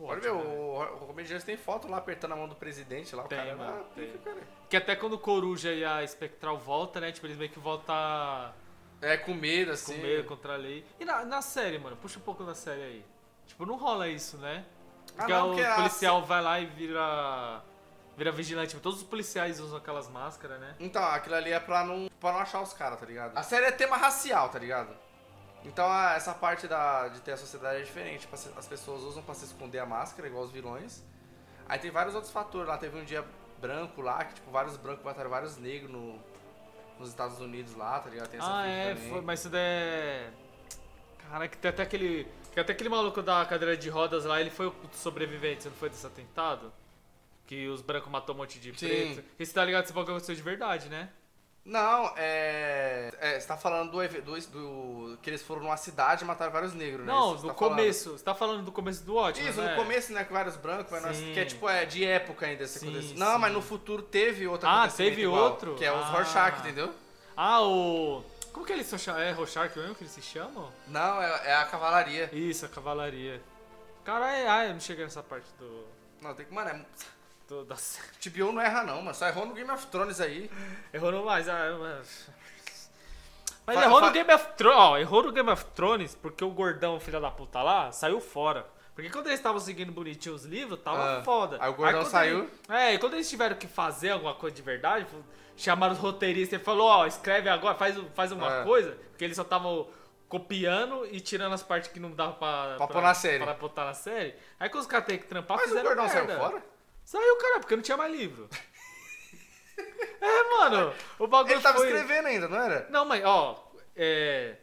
[0.00, 0.44] Olha, meu, né?
[0.44, 3.56] o, o comediante tem foto lá apertando a mão do presidente lá, o Tem, cara.
[3.56, 4.12] mano, ah, tem.
[4.18, 4.40] cara.
[4.68, 7.10] Que até quando o Coruja e a Spectral volta, né?
[7.10, 7.96] Tipo, eles meio que voltam
[9.00, 9.98] É, com medo, com assim.
[9.98, 10.84] medo contra a lei.
[11.00, 13.04] E na, na série, mano, puxa um pouco da série aí.
[13.46, 14.64] Tipo, não rola isso, né?
[15.16, 17.62] Porque não, o a- policial vai lá e vira.
[18.16, 18.70] Vira vigilante.
[18.70, 20.74] Tipo, Todos os policiais usam aquelas máscaras, né?
[20.80, 23.36] Então, aquilo ali é pra não, pra não achar os caras, tá ligado?
[23.36, 24.90] A série é tema racial, tá ligado?
[25.64, 28.28] Então, a- essa parte da, de ter a sociedade é diferente.
[28.56, 31.02] As pessoas usam pra se esconder a máscara, igual os vilões.
[31.68, 32.66] Aí tem vários outros fatores.
[32.68, 33.24] Lá teve um dia
[33.60, 36.18] branco lá, que tipo, vários brancos mataram vários negros no,
[36.98, 38.28] nos Estados Unidos lá, tá ligado?
[38.30, 40.30] Tem essa Ah, é, foi- mas isso daí é.
[41.30, 42.26] Caraca, tem até aquele.
[42.58, 45.88] Que até aquele maluco da cadeira de rodas lá, ele foi o sobrevivente, não foi
[45.88, 46.72] desse atentado?
[47.46, 48.88] Que os brancos matou um monte de Sim.
[48.88, 49.24] preto.
[49.38, 51.08] E você tá ligado que esse bagulho aconteceu de verdade, né?
[51.64, 53.12] Não, é.
[53.20, 56.74] é, você tá falando do, do, do- que eles foram numa cidade e mataram vários
[56.74, 57.12] negros, né?
[57.12, 57.76] Não, Isso no você tá falando.
[57.76, 58.10] começo.
[58.18, 59.70] Você tá falando do começo do ótimo, Isso, né?
[59.70, 61.32] no começo, né, com vários brancos, mas nós- Sim.
[61.34, 63.20] que é tipo, é de época ainda esse Sim, acontecimento.
[63.20, 63.38] Não, sim.
[63.40, 65.76] mas no futuro teve outro Ah, teve igual, outro?
[65.76, 66.08] Que é os Ah.
[66.10, 66.92] Rorschach, entendeu?
[67.36, 68.24] Ah, o.
[68.52, 69.26] Como que eles são chamados?
[69.28, 70.72] É Rorschach mesmo que eles se chamam?
[70.86, 72.28] Não, é, é a cavalaria.
[72.32, 73.40] Isso, a cavalaria.
[74.04, 75.84] Caralho, ah, eu não cheguei nessa parte do.
[76.20, 76.84] Não, tem que, mano, é,
[77.48, 77.76] do da.
[78.20, 79.14] TBO não erra não, mano.
[79.14, 80.50] Só errou no Game of Thrones aí.
[80.92, 82.28] Errou no mais, ah, mas.
[83.66, 86.50] Mas Fa- errou no Game of Thrones, ó, errou no Game of Thrones porque o
[86.50, 88.66] gordão, filho da puta lá, saiu fora.
[88.94, 91.58] Porque quando eles estavam seguindo bonitinho os livros, tava Ah, foda.
[91.60, 92.38] aí o gordão quando saiu.
[92.40, 95.06] ele- é, e quando eles tiveram que fazer alguma coisa de verdade,
[95.58, 98.64] chamaram os roteiristas e falou, ó, escreve agora, faz, faz uma É.
[98.64, 99.88] coisa, porque eles só estavam
[100.28, 103.44] copiando e tirando as partes que não dava pra, Pra pôr na série.
[103.44, 104.34] Pra botar na série.
[104.60, 106.62] Aí quando os caras têm que trampar, Mas o fizeram gordão saiu fora?
[107.04, 108.48] Saiu, cara, porque não tinha mais livro.
[110.20, 111.86] é, mano, o bagulho Ele tava foi...
[111.88, 112.86] escrevendo ainda, não era?
[112.90, 114.56] Não, mas, ó, é...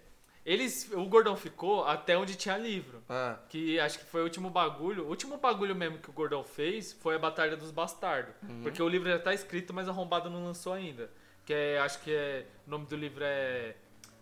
[0.45, 3.01] Eles, o Gordão ficou até onde tinha livro.
[3.09, 5.05] Ah, Que acho que foi o último bagulho.
[5.05, 8.35] O último bagulho mesmo que o Gordão fez foi a Batalha dos Bastardos.
[8.43, 8.61] Uhum.
[8.61, 11.09] Porque o livro já tá escrito, mas a Arrombado não lançou ainda.
[11.43, 12.45] Que é, acho que é.
[12.67, 13.75] O nome do livro é.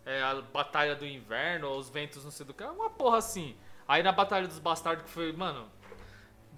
[0.06, 3.58] é, a Batalha do Inverno, ou os ventos não sei do que, uma porra assim.
[3.86, 5.70] Aí na Batalha dos Bastardos, que foi, mano,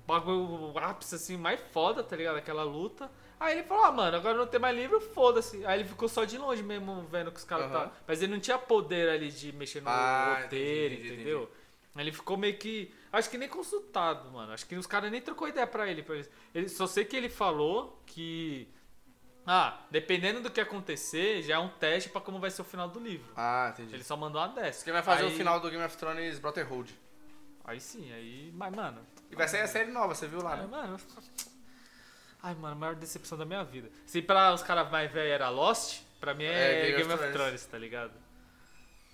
[0.05, 2.37] bagulho, o ápice assim, mais foda, tá ligado?
[2.37, 3.09] Aquela luta.
[3.39, 5.65] Aí ele falou, ah, mano, agora não tem mais livro, foda-se.
[5.65, 7.87] Aí ele ficou só de longe mesmo, vendo que os caras Aham.
[7.89, 7.91] tá.
[8.07, 11.51] Mas ele não tinha poder ali de mexer no Ah, roteiro, entendi, entendi, entendeu?
[11.95, 12.93] Aí Ele ficou meio que.
[13.11, 14.51] Acho que nem consultado, mano.
[14.51, 16.03] Acho que os caras nem trocou ideia pra ele.
[16.03, 16.27] pra ele.
[16.53, 16.67] ele.
[16.69, 18.67] Só sei que ele falou que.
[19.47, 22.89] Ah, dependendo do que acontecer, já é um teste pra como vai ser o final
[22.89, 23.31] do livro.
[23.35, 23.93] Ah, entendi.
[23.93, 24.83] Ele só mandou uma dessa.
[24.83, 26.93] Quem vai fazer Aí- o final do Game of Thrones Brotherhood.
[27.63, 28.51] Aí sim, aí.
[28.53, 29.01] Mas, mano.
[29.31, 30.67] E vai sair a série nova, você viu lá, né?
[30.69, 30.97] mano.
[32.45, 33.89] Ai, mano, a maior decepção da minha vida.
[34.05, 37.65] Se pra os caras mais velhos era Lost, pra mim é, Game, of Thrones.
[37.65, 38.11] tá ligado?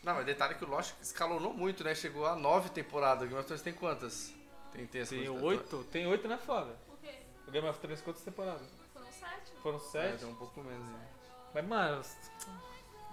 [0.03, 1.95] Não, mas detalhe que o Lost escalonou muito, né?
[1.95, 3.23] Chegou a nove temporadas.
[3.23, 4.33] O Game of Thrones tem quantas?
[4.73, 5.45] Tem, tem, Tem quantidade?
[5.45, 5.83] oito?
[5.91, 6.75] Tem oito, né, foda?
[6.89, 7.13] O quê?
[7.47, 8.67] O Game of Thrones quantas temporadas?
[8.93, 9.51] Foram sete?
[9.63, 10.19] Foram É, sete?
[10.19, 10.85] tem um pouco menos.
[10.85, 11.07] né?
[11.53, 12.01] Mas, mano,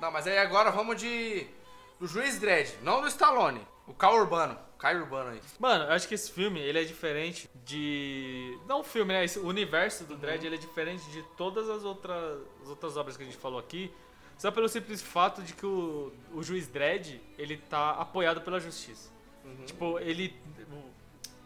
[0.00, 1.46] Não, mas aí agora vamos de.
[2.00, 3.60] Do Juiz Dredd, não do Stallone.
[3.86, 4.56] O Caio Urbano.
[4.78, 5.40] Caio Urbano aí.
[5.58, 8.56] Mano, eu acho que esse filme, ele é diferente de...
[8.66, 9.24] Não o filme, né?
[9.24, 13.16] Esse- o universo do Dredd, ele é diferente de todas as outras, as outras obras
[13.16, 13.92] que a gente falou aqui.
[14.36, 19.10] Só pelo simples fato de que o, o juiz Dredd, ele tá apoiado pela justiça.
[19.66, 20.36] Tipo, ele...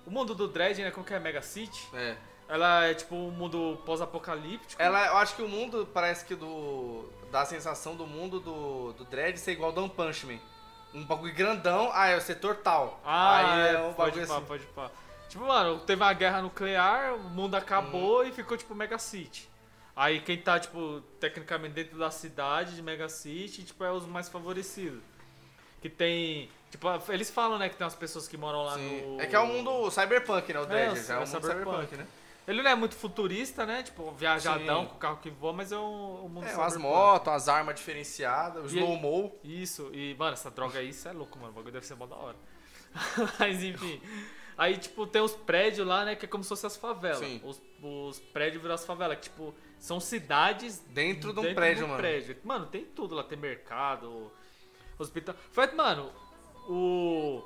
[0.04, 0.90] O, o mundo do Dredd, né?
[0.90, 1.18] Como que é?
[1.18, 1.88] Mega City?
[1.94, 2.16] É.
[2.48, 4.80] Ela é tipo um mundo pós-apocalíptico.
[4.80, 7.08] Ela, eu acho que o mundo parece que do.
[7.30, 10.38] dá a sensação do mundo do, do Dredd ser igual ao One Punch Man.
[10.94, 13.00] Um bagulho grandão, ah, é o setor tal.
[13.04, 14.44] Ah, aí é, é um pode pá, assim.
[14.44, 14.90] pode pá.
[15.28, 18.24] Tipo, mano, teve uma guerra nuclear, o mundo acabou Uhum.
[18.28, 19.48] e ficou tipo Mega City.
[19.96, 24.28] Aí quem tá, tipo, tecnicamente dentro da cidade de Mega City, tipo, é os mais
[24.28, 25.00] favorecidos.
[25.80, 26.50] Que tem.
[26.70, 29.14] Tipo, eles falam, né, que tem umas pessoas que moram lá Sim.
[29.16, 29.20] no.
[29.22, 30.60] É que é o mundo cyberpunk, né?
[30.60, 30.96] O Dredd.
[30.98, 31.50] É, é é o mundo cyberpunk.
[31.56, 32.06] cyberpunk, né?
[32.46, 33.82] Ele não é muito futurista, né?
[33.84, 34.88] Tipo, viajadão Sim.
[34.88, 36.78] com o carro que voa, mas é um, um mundo É, cyberpunk.
[36.78, 39.32] motos, as armas diferenciadas, E- slow-mo.
[39.44, 41.50] Isso, e, mano, essa droga aí, isso é louco, mano.
[41.52, 42.36] O bagulho deve ser mó da hora.
[43.38, 44.00] Mas, enfim.
[44.58, 46.16] Aí, tipo, tem os prédios lá, né?
[46.16, 47.18] Que é como se fossem as favelas.
[47.20, 47.40] Sim.
[47.44, 49.16] Os, os prédios viram as favelas.
[49.16, 52.00] Que, tipo, são cidades Dentro de um dentro prédio, de um mano.
[52.00, 52.36] prédio.
[52.44, 53.22] Mano, tem tudo lá.
[53.24, 54.30] Tem mercado,
[54.98, 55.34] hospital.
[55.52, 56.12] Foi, mano,
[56.68, 57.42] o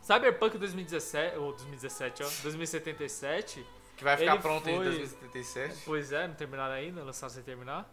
[0.00, 3.64] Cyberpunk 2017, ou 2017, ó, 2077...
[4.02, 5.82] Que vai ficar Ele pronto em foi- 2077.
[5.86, 7.88] Pois é, não terminaram ainda, lançaram sem terminar.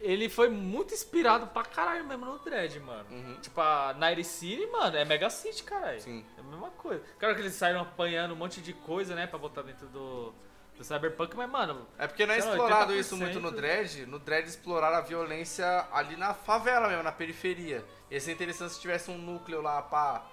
[0.00, 3.04] Ele foi muito inspirado pra caralho mesmo no Dread, mano.
[3.10, 3.36] Uhum.
[3.42, 6.00] Tipo, a Night City, mano, é Mega City, caralho.
[6.00, 6.24] Sim.
[6.38, 7.04] É a mesma coisa.
[7.20, 10.32] Claro que eles saíram apanhando um monte de coisa, né, pra botar dentro do,
[10.76, 12.98] do Cyberpunk, mas, mano, É porque não é explorado 80%.
[12.98, 14.06] isso muito no Dredd.
[14.06, 17.84] No Dredd exploraram a violência ali na favela mesmo, na periferia.
[18.10, 20.24] Ia ser interessante se tivesse um núcleo lá, pá.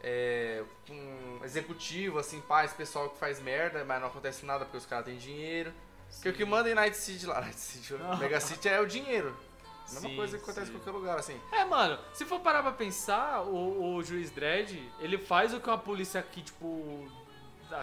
[0.00, 4.76] É, um executivo, assim, pá, esse pessoal que faz merda, mas não acontece nada porque
[4.76, 5.72] os caras têm dinheiro.
[6.14, 7.94] Porque o que manda em Night City lá, Night City.
[8.18, 9.36] Mega City é o dinheiro.
[9.88, 10.72] Mesma Sim, coisa que acontece sim.
[10.72, 11.40] em qualquer lugar, assim.
[11.52, 15.68] É, mano, se for parar pra pensar, o, o juiz Dredd, ele faz o que
[15.68, 17.08] uma polícia aqui, tipo,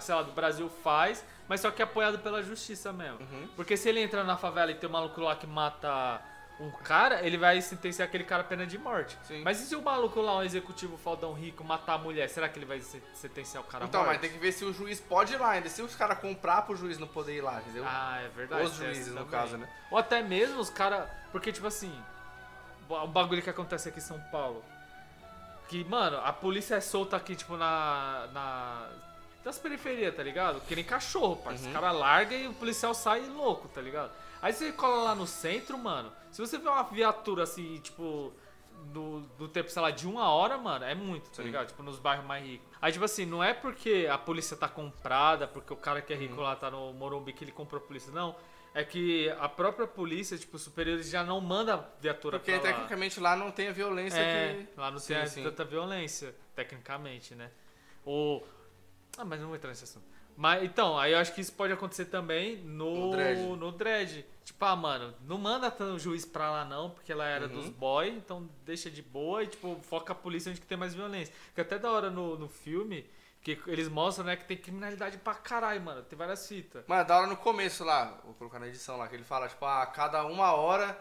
[0.01, 3.19] sei lá, do Brasil faz, mas só que é apoiado pela justiça mesmo.
[3.21, 3.47] Uhum.
[3.55, 6.21] Porque se ele entra na favela e tem um maluco lá que mata
[6.59, 9.17] um cara, ele vai sentenciar aquele cara a pena de morte.
[9.23, 9.41] Sim.
[9.43, 12.59] Mas e se o maluco lá, um executivo faldão rico, matar a mulher, será que
[12.59, 14.17] ele vai se- sentenciar o cara Então, a morte?
[14.17, 15.67] mas tem que ver se o juiz pode ir lá ainda.
[15.69, 17.83] Se os caras comprar pro juiz não poder ir lá, entendeu?
[17.87, 18.63] Ah, é verdade.
[18.65, 19.31] Os juízes, no também.
[19.31, 19.67] caso, né?
[19.91, 21.09] Ou até mesmo os caras.
[21.31, 21.93] Porque, tipo assim.
[22.87, 24.63] O bagulho que acontece aqui em São Paulo.
[25.69, 28.27] Que, mano, a polícia é solta aqui, tipo, na.
[28.31, 28.89] na
[29.43, 30.61] das periferias, tá ligado?
[30.61, 31.65] Que nem cachorro, parceiro.
[31.65, 31.75] Uhum.
[31.75, 34.09] Os caras largam e o policial sai louco, tá ligado?
[34.43, 36.11] Aí você cola lá no centro, mano.
[36.29, 38.31] Se você vê uma viatura assim, tipo.
[38.93, 41.43] No, do tempo, sei lá, de uma hora, mano, é muito, tá Sim.
[41.43, 41.67] ligado?
[41.69, 42.67] Tipo, nos bairros mais ricos.
[42.81, 46.17] Aí, tipo assim, não é porque a polícia tá comprada, porque o cara que é
[46.17, 46.41] rico Uhum.
[46.41, 48.35] lá tá no Morumbi que ele comprou a polícia, não.
[48.73, 52.73] É que a própria polícia, tipo, superiores já não manda viatura Porque pra lá.
[52.75, 54.79] tecnicamente lá não tem a violência É, que.
[54.79, 55.43] lá não Sim, tem sim.
[55.43, 57.51] tanta violência, tecnicamente, né?
[58.03, 58.45] Ou...
[59.17, 60.05] Ah, mas não vou entrar nesse assunto.
[60.35, 63.39] Mas, então, aí eu acho que isso pode acontecer também no, No Dredd.
[63.39, 64.25] no Dredd.
[64.43, 67.53] Tipo, ah, mano, não manda tanto juiz pra lá não, porque ela era Uhum.
[67.53, 70.93] dos boy, então deixa de boa e, tipo, foca a polícia onde que tem mais
[70.93, 71.33] violência.
[71.55, 73.09] Que até da hora no, no filme,
[73.41, 76.01] que eles mostram, né, que tem criminalidade pra caralho, mano.
[76.03, 76.83] Tem várias fitas.
[76.87, 79.63] Mano, da hora no começo lá, vou colocar na edição lá, que ele fala, tipo,
[79.65, 80.97] a cada uma hora,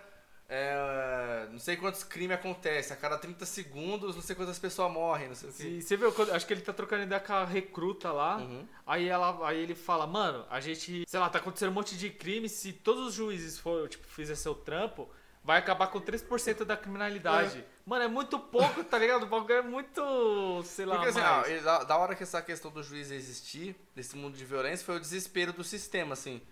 [0.55, 5.29] é, não sei quantos crimes acontecem, a cada 30 segundos, não sei quantas pessoas morrem,
[5.29, 5.63] não sei o quê.
[5.63, 8.37] Se, você viu, acho que ele tá trocando ideia com a recruta lá.
[8.37, 8.67] Uhum.
[8.87, 12.11] Aí, ela, aí ele fala, mano, a gente, sei lá, tá acontecendo um monte de
[12.11, 15.09] crime, se todos os juízes for, tipo, fizer seu trampo,
[15.43, 17.65] vai acabar com 3% da criminalidade.
[17.87, 19.23] Mano, é muito pouco, tá ligado?
[19.23, 21.49] O bagulho é muito, sei lá, Porque assim, mais.
[21.49, 24.97] ele- da, da hora que essa questão do juiz existir, desse mundo de violência, foi
[24.97, 26.43] o desespero do sistema, assim.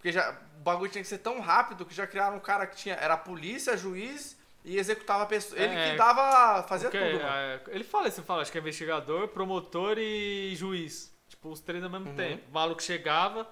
[0.00, 2.74] Porque já, o bagulho tinha que ser tão rápido que já criaram um cara que
[2.74, 4.34] tinha, era polícia, juiz
[4.64, 5.60] e executava a pessoa.
[5.60, 6.62] Ele É, que dava.
[6.66, 7.34] fazia Porque, tudo, mano.
[7.34, 11.14] é, ele fala isso, fala, acho que é investigador, promotor e juiz.
[11.28, 12.16] Tipo, os três ao mesmo Uhum.
[12.16, 12.42] tempo.
[12.48, 13.46] O maluco chegava,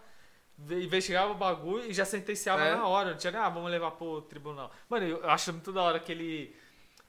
[0.56, 2.74] ve- investigava o bagulho e já sentenciava É.
[2.74, 3.10] na hora.
[3.10, 4.72] Não tinha nem, ah, vamos levar pro tribunal.
[4.88, 6.56] Mano, eu acho muito da hora que ele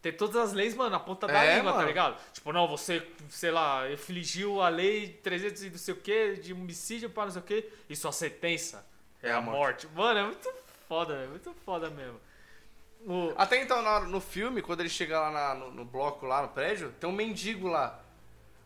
[0.02, 1.88] tem todas as leis, mano, na ponta da É, língua, tá mano.
[1.88, 2.18] ligado?
[2.34, 6.54] Tipo, não, você, sei lá, infligiu a lei 300 e não sei o que, de
[6.54, 8.86] homicídio para não sei o que, e sua sentença
[9.22, 9.88] é, a morte.
[9.93, 10.49] Mano, é muito
[10.88, 12.20] foda, é muito foda mesmo.
[13.05, 16.41] O- Até então, hora- no filme, quando ele chega lá na- no, no bloco, lá
[16.41, 17.97] no prédio, tem um mendigo lá.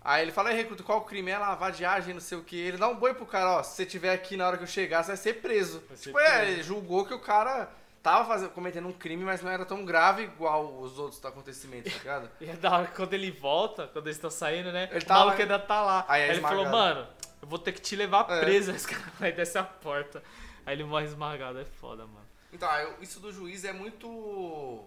[0.03, 1.31] Aí ele fala, "Ei, recruta, qual o crime?
[1.31, 2.57] É lá, vadiagem, não sei o que.
[2.59, 4.67] Ele dá um boi pro cara, ó, se você tiver aqui na hora que eu
[4.67, 5.81] chegar, você vai ser preso.
[5.87, 6.51] Vai ser tipo, é, preso.
[6.51, 7.69] ele julgou que o cara
[8.01, 11.99] tava fazendo, cometendo um crime, mas não era tão grave igual os outros acontecimentos, tá
[11.99, 12.29] ligado?
[12.41, 14.89] E é da hora que quando ele volta, quando eles estão saindo, né?
[14.91, 16.05] Ele o tá maluco lá- ainda tá lá.
[16.09, 16.95] Aí é Aí ele falou, esmagado.
[16.95, 17.07] mano,
[17.41, 18.41] eu vou ter que te levar É.
[18.41, 18.71] preso.
[18.71, 20.21] Aí Esse cara vai descer a porta.
[20.65, 22.25] Aí ele morre esmagado, é foda, mano.
[22.51, 22.69] Então,
[23.01, 24.83] isso do juiz é muito.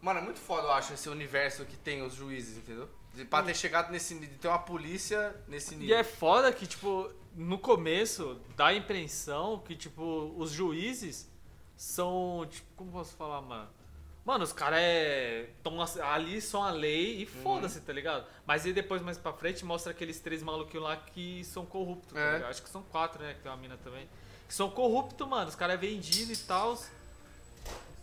[0.00, 2.88] Mano, é muito foda, eu acho, esse universo que tem os juízes, entendeu?
[3.12, 5.96] De, pra ter chegado nesse nível, de ter uma polícia nesse E nível.
[5.98, 11.28] é foda que, tipo, no começo dá a impressão que, tipo, os juízes
[11.76, 13.68] são, tipo, como posso falar, mano?
[14.24, 15.50] Mano, os caras é.
[15.62, 17.42] Tão ali são a lei e Uhum.
[17.42, 18.26] foda-se, tá ligado?
[18.46, 22.20] Mas aí depois, mais pra frente, mostra aqueles três maluquinhos lá que são corruptos, tá
[22.20, 22.32] É.
[22.34, 22.50] ligado?
[22.50, 23.34] Acho que são quatro, né?
[23.34, 24.08] Que tem uma mina também.
[24.50, 25.48] Que são corruptos, mano.
[25.48, 26.76] Os caras é vendido e tal.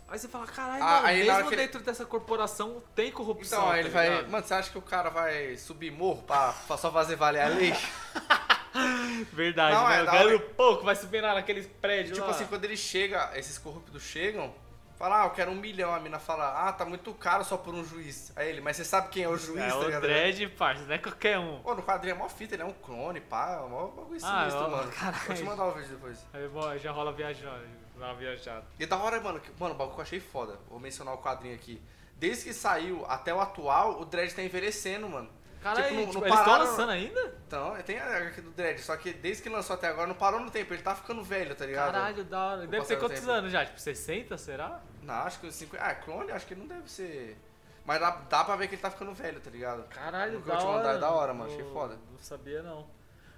[0.07, 3.59] Aí você fala, caralho, Ah, mano, mesmo que ele- dentro dessa corporação tem corrupção.
[3.59, 4.25] Então, aí ele tá vai.
[4.27, 7.47] Mano, você acha que o cara vai subir morro pra, pra só fazer valer a
[7.49, 7.73] lei?
[9.33, 10.01] Verdade, Não, né?
[10.01, 12.31] é cara hora- pouco vai subir lá naqueles prédios tipo lá.
[12.33, 14.53] assim, quando ele chega, esses corruptos chegam,
[14.97, 15.93] fala, ah, eu quero um milhão.
[15.93, 18.31] A mina fala, ah, tá muito caro só por um juiz.
[18.35, 20.01] Aí ele, mas você sabe quem é o juiz, É tá o ligado?
[20.01, 21.59] Dredd, parça, não é qualquer um.
[21.61, 24.19] Pô, no quadrinho é mó fita, ele é um clone, pá, é um mó bagulho
[24.23, 24.91] Ah, sinistro, ó, mano.
[24.91, 25.23] caralho.
[25.25, 26.25] Vou te mandar o vídeo depois.
[26.33, 28.65] Aí bom, já rola viajando, uma viajada.
[28.79, 30.59] E da hora, mano, que, mano, o bagulho que eu achei foda.
[30.69, 31.81] Vou mencionar o quadrinho aqui.
[32.15, 35.29] Desde que saiu até o atual, o Dredd tá envelhecendo, mano.
[35.61, 37.35] Caralho, Tipo, não- tipo, não eles estão lançando ainda?
[37.47, 40.39] Então, tem a HQ do Dredd, só que desde que lançou até agora não parou
[40.39, 41.91] no tempo, ele tá ficando velho, tá ligado?
[41.93, 42.67] Caralho, da hora.
[42.67, 43.31] Deve ter do quantos tempo.
[43.31, 43.65] anos já?
[43.65, 44.81] Tipo, 60, será?
[45.03, 45.83] Não, acho que os 50.
[45.83, 47.37] Ah, clone, acho que não deve ser.
[47.85, 49.83] Mas dá, dá pra ver que ele tá ficando velho, tá ligado?
[49.89, 50.77] Caralho, da te hora.
[50.77, 51.95] mandar é da hora, mano, achei foda.
[52.11, 52.85] Não sabia, não.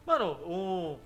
[0.05, 0.99] Mano, um...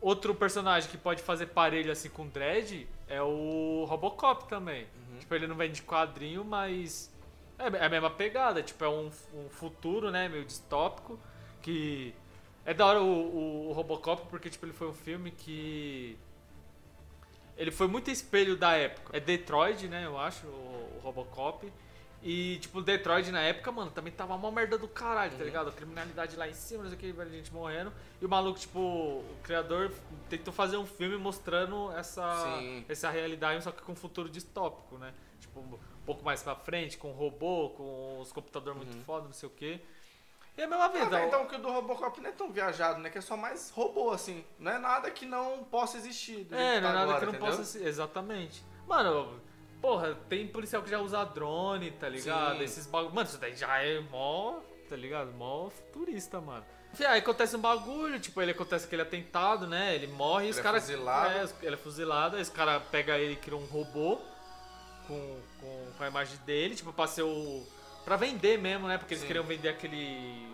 [0.00, 4.86] Outro personagem que pode fazer parelho assim com o Dredd é o Robocop também.
[4.94, 5.18] Uhum.
[5.18, 7.10] Tipo, ele não vem de quadrinho, mas
[7.58, 8.62] é é a mesma pegada.
[8.62, 11.18] Tipo, é um, um futuro, né, meio distópico,
[11.62, 12.14] que...
[12.64, 16.18] É da hora o, o- o Robocop porque, tipo, ele foi um filme que...
[17.56, 19.16] Ele foi muito espelho da época.
[19.16, 21.72] É Detroit, né, eu acho, o, o Robocop.
[22.22, 25.44] E, tipo, Detroit na época, mano, também tava uma merda do caralho, tá Uhum.
[25.44, 25.68] ligado?
[25.68, 27.92] A criminalidade lá em cima, não sei o que, velho, gente morrendo.
[28.20, 29.92] E o maluco, tipo, o criador
[30.28, 32.84] tentou fazer um filme mostrando essa, Sim.
[32.88, 35.14] essa realidade, só que com um futuro distópico, né?
[35.40, 39.02] Tipo, pouco mais pra frente, com robô, com os computadores muito Uhum.
[39.04, 39.80] foda, não sei o que.
[40.56, 41.06] E é a mesma Ah, vida.
[41.10, 43.10] velho, então que o do Robocop não é tão viajado, né?
[43.10, 44.42] Que é só mais robô, assim.
[44.58, 46.46] Não é nada que não possa existir.
[46.50, 47.50] É, não é tá nada agora, que não entendeu?
[47.50, 47.86] possa ser.
[47.86, 48.64] Exatamente.
[48.88, 49.38] Mano,
[49.82, 52.56] porra, tem policial que já usa drone, tá ligado?
[52.58, 52.64] Sim.
[52.64, 53.14] Esses bagulho.
[53.14, 55.30] Mano, isso daí já é mó, tá ligado?
[55.32, 56.64] Mó futurista, mano.
[56.94, 59.94] Enfim, aí acontece um bagulho, tipo, ele acontece aquele atentado, né?
[59.94, 60.82] Ele morre e os Ele é caras.
[60.84, 61.34] fuzilado.
[61.34, 64.18] É, ele é fuzilado, aí os caras pegam ele e criam um robô
[65.06, 67.62] com, com, com a imagem dele, tipo, pra ser o.
[68.04, 68.98] Pra vender mesmo, né?
[68.98, 69.26] Porque eles Sim.
[69.26, 70.46] queriam vender aquele.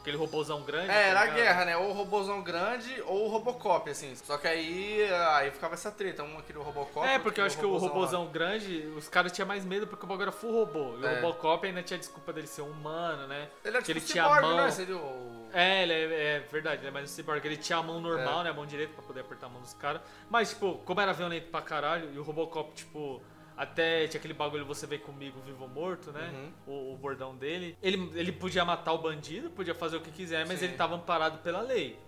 [0.00, 0.90] aquele robôzão grande.
[0.90, 1.36] É, era tá a ligado?
[1.42, 1.76] guerra, né?
[1.76, 4.14] Ou o robôzão grande ou o Robocop, assim.
[4.14, 6.22] Só que aí, aí ficava essa treta.
[6.22, 7.04] Um o Robocop.
[7.04, 8.30] É, porque eu acho que o robôzão lá.
[8.30, 10.96] grande, os caras tinham mais medo porque o bagulho era full robô.
[10.98, 11.12] E É.
[11.12, 13.48] o Robocop ainda tinha a desculpa dele ser humano, né?
[13.64, 14.64] Ele é que tipo ele tinha a cyborg, mão.
[14.64, 14.70] né?
[14.70, 15.48] Seria o...
[15.52, 17.44] É, ele é, é verdade, ele é mais um cyborg.
[17.44, 18.50] Ele tinha a mão normal, né?
[18.50, 20.00] A mão direita pra poder apertar a mão dos caras.
[20.30, 23.20] Mas, tipo, como era violento pra caralho, e o Robocop, tipo,
[23.56, 26.30] até tinha aquele bagulho você vem comigo vivo ou morto, né?
[26.66, 26.74] Uhum.
[26.74, 27.76] O, o bordão dele.
[27.82, 30.66] Ele, ele podia matar o bandido, podia fazer o que quiser, mas Sim.
[30.66, 31.98] ele tava amparado pela lei.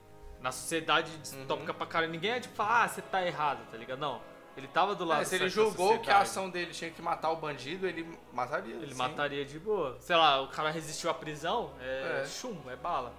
[0.41, 1.79] Na sociedade distópica Uhum.
[1.79, 3.99] pra caralho, ninguém é tipo, falar, ah, você tá errado, tá ligado?
[3.99, 4.21] Não.
[4.57, 7.31] Ele tava do lado É, se ele julgou que a ação dele tinha que matar
[7.31, 8.75] o bandido, ele mataria.
[8.75, 9.97] Ele mataria de boa.
[10.01, 12.27] Sei lá, o cara resistiu à prisão, é, É.
[12.27, 13.13] chumbo, é bala.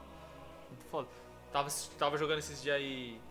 [0.69, 1.07] Muito foda.
[1.51, 3.21] Tava, tava jogando esses dias aí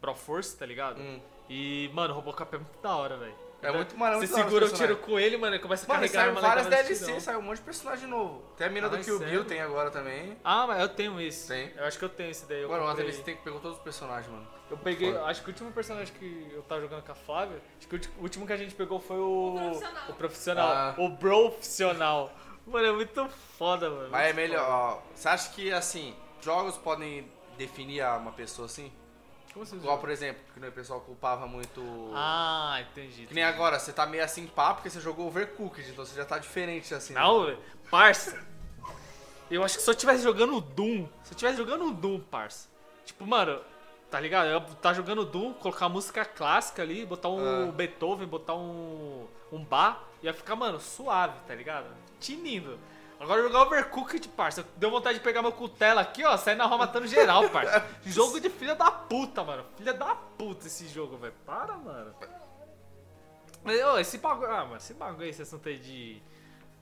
[0.00, 1.00] Pro Force, tá ligado?
[1.00, 1.20] Hum.
[1.48, 3.34] E, mano, o Robocop é muito da hora, velho.
[3.60, 6.32] É muito, é Você segura o tiro com ele, mano, ele começa a Mano, carregar
[6.32, 8.40] saiu várias DLC, saiu um monte de personagem novo.
[8.56, 9.18] Tem a mina Ah, do é Kill?
[9.18, 10.36] Bill, tem agora também.
[10.44, 11.48] Ah, mas eu tenho esse.
[11.48, 11.72] Tem?
[11.76, 12.62] Eu acho que eu tenho esse daí.
[12.62, 13.06] Mano, uma comprei.
[13.06, 14.46] DLC tem que pegou todos os personagens, mano.
[14.70, 15.24] Eu peguei, Foda.
[15.24, 18.22] acho que o último personagem que eu tava jogando com a Flávia, acho que o
[18.22, 19.56] último que a gente pegou foi o.
[19.56, 20.04] O profissional.
[20.08, 20.68] O profissional.
[20.68, 20.94] Ah.
[20.96, 22.32] O profissional.
[22.66, 23.28] Mano, é muito
[23.58, 24.08] foda, mano.
[24.10, 24.72] Mas é melhor, foda.
[24.72, 25.02] ó.
[25.14, 28.92] Você acha que, assim, jogos podem definir uma pessoa assim?
[29.52, 29.76] Como assim?
[29.76, 31.82] Igual, por exemplo, que o pessoal culpava muito.
[32.14, 33.26] Ah, entendi.
[33.26, 36.24] Que nem agora, você tá meio assim pá, porque você jogou Overcooked, então você já
[36.24, 37.14] tá diferente assim.
[37.14, 37.20] né?
[37.20, 37.58] Não, velho.
[37.90, 38.38] parça.
[39.50, 42.68] Eu acho que se eu tivesse jogando Doom, se eu tivesse jogando Doom, parça.
[43.06, 43.60] Tipo, mano,
[44.10, 44.46] tá ligado?
[44.48, 47.72] Eu tá jogando Doom, colocar música clássica ali, botar um Ah.
[47.72, 51.86] Beethoven, botar um um bar, ia ficar, mano, suave, tá ligado?
[52.20, 52.78] Tinindo.
[53.20, 54.64] Agora jogar Overcooked, parça.
[54.76, 57.84] Deu vontade de pegar meu cutela aqui, ó, sair na rua matando geral, parça.
[58.06, 59.64] jogo de filha da puta, mano.
[59.76, 61.34] Filha da puta esse jogo, velho.
[61.44, 62.14] Para, mano.
[63.64, 64.50] Mas, ô, esse bagulho.
[64.50, 66.22] Ah, mano, esse bagulho aí, esse assunto aí de.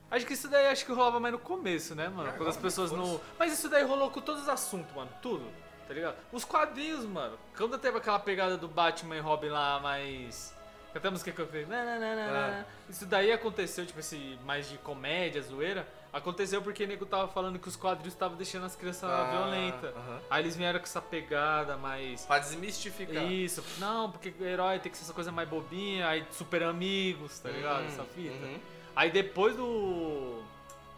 [0.09, 2.31] Acho que isso daí acho que rolava mais no começo, né, mano?
[2.37, 3.19] Quando as pessoas não.
[3.37, 5.09] Mas isso daí rolou com todos os assuntos, mano.
[5.21, 5.45] Tudo.
[5.87, 6.17] Tá ligado?
[6.31, 7.37] Os quadrinhos, mano.
[7.57, 10.55] Quando teve aquela pegada do Batman e Robin lá mais.
[10.93, 11.69] Até a música que eu fiz.
[11.69, 12.65] É.
[12.89, 15.87] Isso daí aconteceu, tipo, esse mais de comédia, zoeira.
[16.13, 19.95] Aconteceu porque o nego tava falando que os quadrinhos estavam deixando as crianças Ah, violentas.
[19.95, 20.21] aham.
[20.29, 22.25] Aí eles vieram com essa pegada mais.
[22.25, 23.23] Pra desmistificar.
[23.31, 27.37] Isso, não, porque o herói tem que ser essa coisa mais bobinha, aí super amigos,
[27.39, 27.81] tá ligado?
[27.81, 28.33] Uhum, essa fita.
[28.45, 28.59] uhum.
[28.95, 30.41] Aí depois do.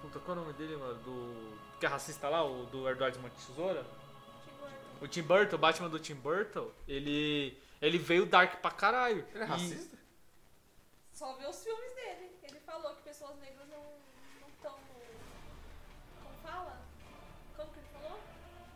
[0.01, 0.95] Puta, qual é o nome dele, mano?
[1.03, 1.59] Do.
[1.79, 3.85] Que é racista lá, o do Edward Mão de Tesoura?
[5.01, 7.57] O Tim Burton, o Batman do Tim Burton, ele.
[7.81, 9.25] Ele veio dark pra caralho.
[9.33, 9.97] Ele é E- racista?
[11.13, 12.31] Só vê os filmes dele.
[12.43, 13.83] Ele falou que pessoas negras não
[14.49, 14.75] estão.
[16.23, 16.77] Como fala?
[17.55, 18.19] Como que ele falou?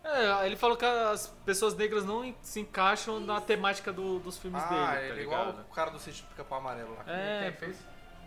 [0.03, 4.61] É, ele falou que as pessoas negras não se encaixam na temática do- dos filmes
[4.61, 5.49] Ah, dele, tá ele é ligado?
[5.49, 7.03] igual o cara do sítio do pica-pau amarelo lá.
[7.07, 7.77] É, Quem fez?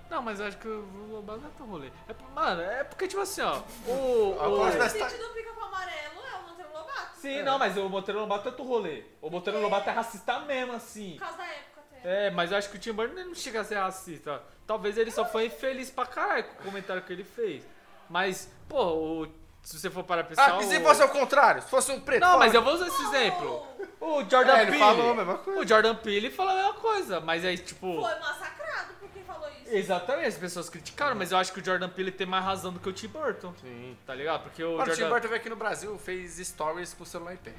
[0.09, 1.89] Não, mas eu acho que o Lobado não é tão rolê.
[2.09, 3.59] É, mano, é porque, tipo assim, ó.
[3.87, 4.37] O.
[4.41, 7.17] Ah, o- O tá- sítio do pica-pau amarelo é o Monteiro Lobato.
[7.17, 7.43] Sim, É.
[7.43, 9.05] não, mas o Monteiro Lobato é outro rolê.
[9.21, 9.63] O Monteiro É.
[9.63, 11.13] Lobato é racista mesmo, assim.
[11.15, 12.27] Por causa da época até.
[12.27, 14.43] É, mas eu acho que o Tim Burton não chega a ser racista.
[14.67, 17.67] Talvez ele só foi infeliz pra caralho com o comentário que ele fez.
[18.09, 18.83] Mas, pô,
[19.25, 19.29] o-
[19.67, 20.55] se você for para pensar.
[20.55, 21.61] Ah, e se o- fosse ao contrário?
[21.63, 22.21] Se fosse um preto?
[22.21, 22.39] Não, fala.
[22.39, 23.67] mas eu vou usar esse exemplo.
[24.01, 24.79] O Jordan É, ele Peele.
[24.79, 25.61] falou a mesma coisa.
[25.61, 28.01] O Jordan Peele falou a mesma coisa, mas aí, tipo.
[28.01, 29.75] Foi massacrado porque falou isso.
[29.75, 32.79] Exatamente, as pessoas criticaram, mas eu acho que o Jordan Peele tem mais razão do
[32.79, 33.53] que o Tim Burton.
[33.61, 33.97] Sim.
[34.07, 34.45] Tá ligado?
[34.45, 35.09] Porque o Mano, o Tim Jordan.
[35.09, 37.53] Burton veio aqui no Brasil, fez stories com o celular em pé.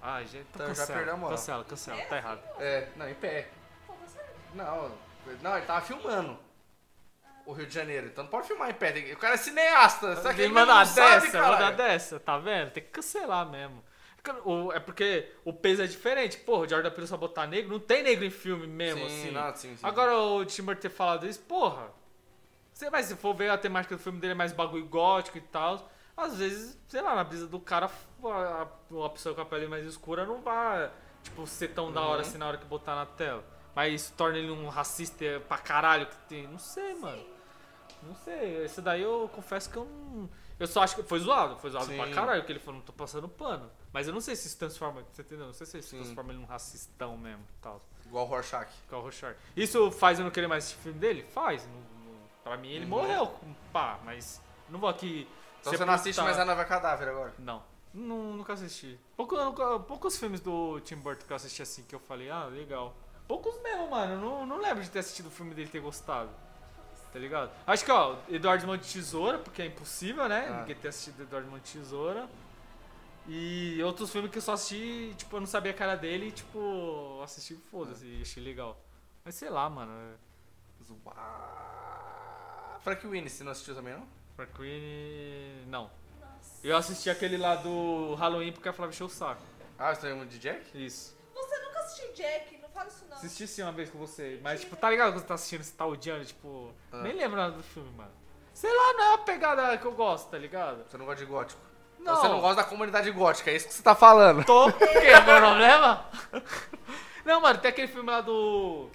[0.00, 1.36] Ah, gente, Então, já cancela, perdeu a moral.
[1.36, 2.40] cancela, cancela, tá errado.
[2.60, 3.48] É, não, em pé.
[3.88, 4.30] Tá certo.
[4.54, 4.92] Não,
[5.42, 6.38] não, ele tava filmando
[7.50, 8.92] o Rio de Janeiro, então não pode filmar em pé.
[8.92, 11.70] tem O cara é cineasta, só que ele sabe, dessa, mandar cara.
[11.72, 12.70] dessa, tá vendo?
[12.70, 13.82] Tem que cancelar mesmo.
[14.44, 16.36] O- É porque o peso é diferente.
[16.38, 19.30] Porra, o Jordan Peele só botar negro, não tem negro em filme mesmo, Sim, assim.
[19.30, 19.86] não, sim, sim.
[19.86, 21.88] Agora o Tim Burton ter falado isso, porra.
[22.72, 25.40] Você vai, se for ver a temática do filme dele é mais bagulho gótico e
[25.40, 25.90] tal.
[26.16, 27.90] Às vezes, sei lá, na brisa do cara,
[28.24, 30.90] a- uma pessoa com a pele mais escura não vai,
[31.22, 32.28] tipo, ser tão da hora Uhum.
[32.28, 33.42] assim na hora que botar na tela.
[33.74, 36.46] Mas isso torna ele um racista pra caralho que tem.
[36.46, 37.24] Não sei, mano.
[38.02, 38.64] Não sei.
[38.64, 40.28] Esse daí eu confesso que eu não.
[40.58, 41.56] Eu só acho que foi zoado.
[41.56, 41.96] Foi zoado Sim.
[41.96, 43.70] pra caralho, que ele falou, não tô passando pano.
[43.92, 45.02] Mas eu não sei se isso transforma.
[45.12, 45.46] Você entendeu?
[45.46, 46.02] Não sei se Sim.
[46.02, 47.80] transforma ele num racistão mesmo tal.
[48.06, 48.68] Igual o Rorschach.
[48.90, 49.36] É o Rorschach.
[49.56, 51.22] Isso faz eu não querer mais assistir filme dele?
[51.32, 51.66] Faz.
[51.66, 52.90] Não- não- pra mim ele Uhum.
[52.90, 53.34] morreu,
[53.72, 55.26] pá, mas não vou aqui.
[55.60, 57.34] Então você não assiste mais a Nova Cadáver agora?
[57.38, 57.62] Não.
[57.92, 58.98] Nu- nunca assisti.
[59.16, 62.44] Pouco, nunca- poucos filmes do Tim Burton que eu assisti assim que eu falei, ah,
[62.44, 62.94] legal.
[63.28, 64.20] Poucos mesmo, mano.
[64.20, 66.30] Não, não lembro de ter assistido o filme dele e ter gostado.
[67.12, 67.50] Tá ligado?
[67.66, 70.46] Acho que, ó, Eduardo Mão de Tesoura, porque é impossível, né?
[70.48, 70.60] Ah.
[70.60, 72.28] Ninguém ter assistido Eduardo Mão de Tesoura.
[73.28, 76.32] E outros filmes que eu só assisti, tipo, eu não sabia a cara dele e,
[76.32, 78.80] tipo, assisti foda-se e achei legal.
[79.24, 79.92] Mas sei lá, mano.
[79.92, 80.30] é-.
[82.82, 84.06] Frank Winnie, você não assistiu também, não?
[84.36, 85.66] Frank Queen.
[85.66, 85.90] Não.
[86.18, 86.66] Nossa.
[86.66, 89.42] Eu assisti aquele lá do Halloween porque a Flávia encheu o saco.
[89.78, 90.62] Ah, você lembra de Jack?
[90.74, 91.16] Isso.
[91.34, 93.16] Você nunca assistiu Jack, fala isso não.
[93.16, 94.40] Assisti sim uma vez com você.
[94.42, 96.72] Mas, tipo, tá ligado quando você tá assistindo, você tá odiando, tipo.
[96.90, 97.02] Ah.
[97.02, 98.10] Nem lembro nada do filme, mano.
[98.52, 100.84] Sei lá, não é a pegada que eu gosto, tá ligado?
[100.88, 101.60] Você não gosta de gótico?
[101.98, 102.16] Não.
[102.16, 104.44] Você não gosta da comunidade gótica, é isso que você tá falando.
[104.44, 104.72] Tô.
[104.72, 106.06] que é meu problema?
[107.24, 108.88] não, mano, tem aquele filme lá do.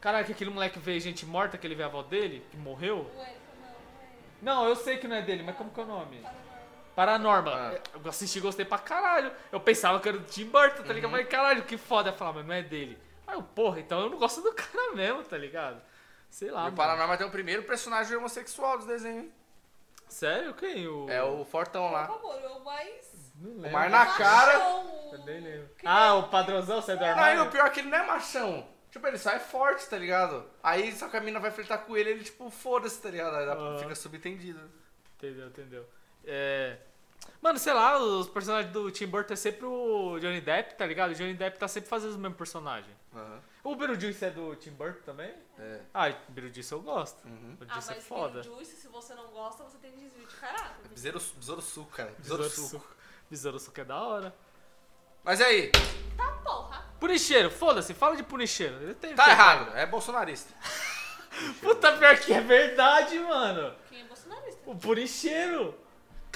[0.00, 3.10] Caralho, que aquele moleque vê gente morta, que ele vê a avó dele, que morreu.
[3.14, 4.64] Não é, não, é.
[4.64, 6.20] Não, eu sei que não é dele, mas como que é o nome?
[6.96, 7.44] Paranormal.
[7.44, 7.54] Paranormal.
[7.54, 7.98] Ah.
[8.02, 9.30] Eu assisti e gostei pra caralho.
[9.52, 11.12] Eu pensava que era do Tim Burton, tá ligado?
[11.12, 11.18] Uhum.
[11.18, 12.10] Mas caralho, que foda.
[12.10, 12.98] Eu falava, mas não é dele.
[13.30, 15.80] Aí eu, porra, então eu não gosto do cara mesmo, tá ligado?
[16.28, 16.60] Sei lá.
[16.60, 16.76] e o mano.
[16.76, 19.32] Paranormal tem o primeiro personagem homossexual dos desenhos, hein?
[20.08, 20.54] Sério?
[20.54, 20.86] Quem?
[20.88, 21.08] O...
[21.08, 22.06] É o Fortão Por lá.
[22.06, 23.32] favor, eu mais.
[23.36, 23.72] Não O.
[23.72, 24.58] Mar na cara.
[24.58, 25.68] Machão, Eu nem lembro.
[25.78, 27.42] que Ah, o padrãozão, sai do Não, e armário?
[27.44, 28.66] o pior é que ele não é machão.
[28.90, 30.44] Tipo, ele sai forte, tá ligado?
[30.62, 33.36] Aí só que a mina vai flertar com ele, ele tipo, foda-se, tá ligado?
[33.36, 33.78] Aí Aham.
[33.78, 34.60] fica subentendido.
[35.16, 35.86] Entendeu, entendeu.
[36.24, 36.76] É...
[37.40, 41.10] Mano, sei lá, os personagens do Tim Burton é sempre o Johnny Depp, tá ligado?
[41.10, 42.94] O Johnny Depp tá sempre fazendo o mesmo personagem.
[43.14, 43.40] Aham.
[43.64, 45.32] O Beetlejuice é do Tim Burton também?
[45.58, 45.80] É.
[45.92, 47.24] Ah, Beetlejuice eu gosto.
[47.26, 47.52] Uhum.
[47.52, 48.42] Ah, Beetlejuice é mas foda.
[48.42, 50.88] Juice, se você não gosta, você tem desvio de caráter.
[50.90, 52.12] Besouro, besouro suco, cara.
[52.18, 52.84] Besouro, Besouro suco.
[52.84, 52.96] suco.
[53.30, 54.34] Besouro suco é da hora.
[55.22, 55.72] Mas e aí?
[56.16, 56.84] Tá porra.
[56.98, 58.76] Punicheiro, foda-se, fala de Punicheiro.
[58.82, 60.52] Ele tem Tá errado, é bolsonarista.
[61.62, 63.74] Puta, pior que é verdade, mano.
[63.88, 64.60] Quem é bolsonarista?
[64.66, 65.74] O Punicheiro.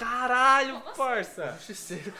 [0.04, 0.98] Caralho, Como assim?
[0.98, 1.52] parça.
[1.52, 2.12] Justiceiro.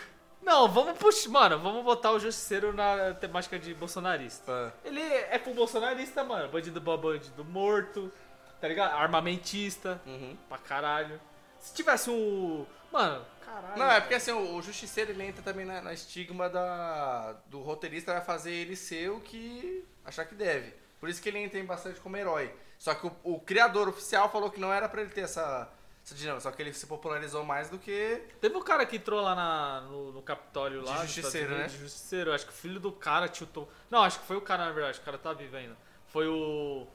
[0.43, 1.30] Não, vamos puxar.
[1.30, 4.53] Mano, vamos botar o Justiceiro na temática de bolsonarista.
[4.53, 4.72] Ah.
[4.85, 6.49] Ele é pro bolsonarista, mano.
[6.51, 8.12] Bandido bom, bandido morto.
[8.61, 8.95] Tá ligado?
[8.95, 10.01] Armamentista.
[10.07, 10.37] Uhum.
[10.49, 11.20] Pra caralho.
[11.59, 12.66] Se tivesse um.
[12.93, 13.78] Mano, caralho.
[13.78, 17.61] Não, é porque assim, o, o justiceiro ele entra também na, na estigma da, do
[17.61, 20.74] roteirista vai fazer ele ser o que achar que deve.
[21.01, 22.55] Por isso que ele entra em bastante como herói.
[22.78, 25.70] Só que o, o criador oficial falou que não era pra ele ter essa,
[26.05, 28.23] essa dinâmica, só que ele se popularizou mais do que.
[28.41, 30.99] Teve um cara que entrou lá na- no, no Capitólio De lá.
[31.03, 31.79] nos justiceiro, Unidos, né?
[31.79, 32.33] De justiceiro.
[32.33, 33.71] Acho que o filho do cara tiltou.
[33.91, 34.99] Não, acho que foi o cara, na verdade.
[34.99, 35.77] O cara tá vivo ainda.
[36.09, 36.87] Foi o.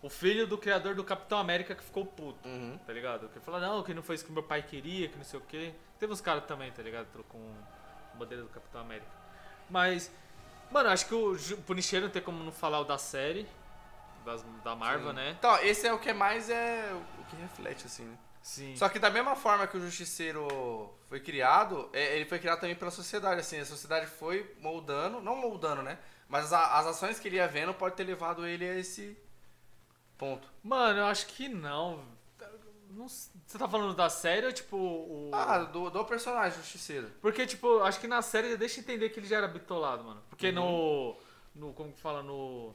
[0.00, 2.46] O filho do criador do Capitão América que ficou puto.
[2.46, 2.78] Uhum.
[2.86, 3.28] Tá ligado?
[3.30, 5.42] Que falou, não, que não foi isso que meu pai queria, que não sei o
[5.42, 5.74] quê.
[5.98, 7.06] Teve uns caras também, tá ligado?
[7.24, 9.08] Com o modelo do Capitão América.
[9.68, 10.12] Mas.
[10.70, 11.36] Mano, acho que o
[11.66, 13.46] Punisher não tem como não falar o da série.
[14.24, 15.16] das- da Marvel, Sim.
[15.16, 15.30] né?
[15.38, 16.90] Então, esse é o que mais é
[17.20, 18.16] o que reflete, assim, né?
[18.44, 18.76] Sim.
[18.76, 20.46] Só que da mesma forma que o Justiceiro
[21.08, 25.34] foi criado, é, ele foi criado também pela sociedade, assim, a sociedade foi moldando, não
[25.34, 25.98] moldando, né?
[26.28, 29.16] Mas a- as ações que ele ia vendo pode ter levado ele a esse
[30.18, 30.46] ponto.
[30.62, 32.04] Mano, eu acho que não.
[32.90, 35.30] Não Você tá falando da série ou tipo o.
[35.32, 37.10] Ah, do, do personagem Justiceiro.
[37.22, 40.22] Porque, tipo, acho que na série deixa entender que ele já era bitolado, mano.
[40.28, 41.16] Porque no.
[41.54, 41.72] No.
[41.72, 42.22] Como que fala?
[42.22, 42.74] No.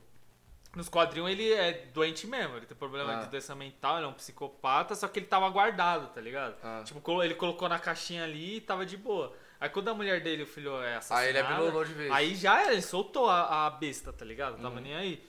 [0.76, 3.24] Nos quadrinhos ele é doente mesmo, ele tem problema Ah.
[3.24, 6.56] de doença mental, ele é um psicopata, só que ele tava guardado, tá ligado?
[6.64, 6.84] Ah.
[6.86, 9.34] Tipo, ele colocou na caixinha ali e tava de boa.
[9.60, 11.24] Aí quando a mulher dele, o filho, é assassinado...
[11.24, 12.12] Aí ele abrilolou de vez.
[12.12, 14.62] Aí já era, ele soltou a, a besta, tá ligado?
[14.62, 14.82] Tava Uhum.
[14.82, 15.28] nem aí.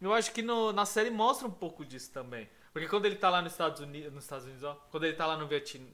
[0.00, 2.48] Eu acho que no- na série mostra um pouco disso também.
[2.72, 5.26] Porque quando ele tá lá nos Estados Unidos, nos Estados Unidos, ó, quando ele tá
[5.26, 5.84] lá no Vietnã,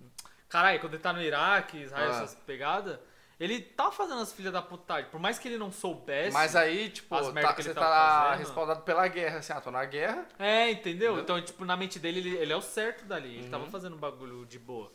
[0.49, 2.17] caralho, quando ele tá no Iraque, Israel, Ah.
[2.23, 2.99] essas pegadas,
[3.43, 5.11] ele tá fazendo as filhas da putagem.
[5.11, 6.33] Por mais que ele não soubesse.
[6.33, 7.33] Mas aí, tipo, tá- ele
[7.63, 7.81] você tá
[8.25, 8.39] fazendo.
[8.39, 10.27] respaldado pela guerra, assim, ah, tô na guerra.
[10.39, 11.19] É, entendeu?
[11.19, 13.35] Então, tipo, na mente dele, ele, ele é o certo dali.
[13.37, 13.51] Ele Uhum.
[13.51, 14.93] tava fazendo um bagulho de boa.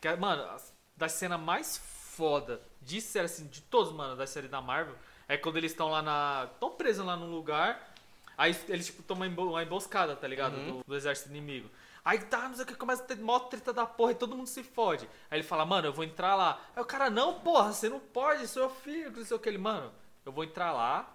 [0.00, 0.46] Que, é, mano,
[0.96, 1.76] da cena mais
[2.16, 4.94] foda de série, assim, de todos, mano, da série da Marvel,
[5.28, 6.48] é quando eles estão lá na.
[6.52, 7.94] estão presos lá num lugar.
[8.36, 10.54] Aí eles, tipo, tomam uma emboscada, tá ligado?
[10.56, 10.78] Uhum.
[10.78, 11.68] Do, do exército inimigo.
[12.08, 14.34] Aí tá, não sei o que, começa a ter mó treta da porra e todo
[14.34, 15.06] mundo se fode.
[15.30, 16.58] Aí ele fala, mano, eu vou entrar lá.
[16.74, 19.46] Aí o cara, não, porra, você não pode, seu filho, não sei o que.
[19.46, 19.92] Ele, mano,
[20.24, 21.14] eu vou entrar lá.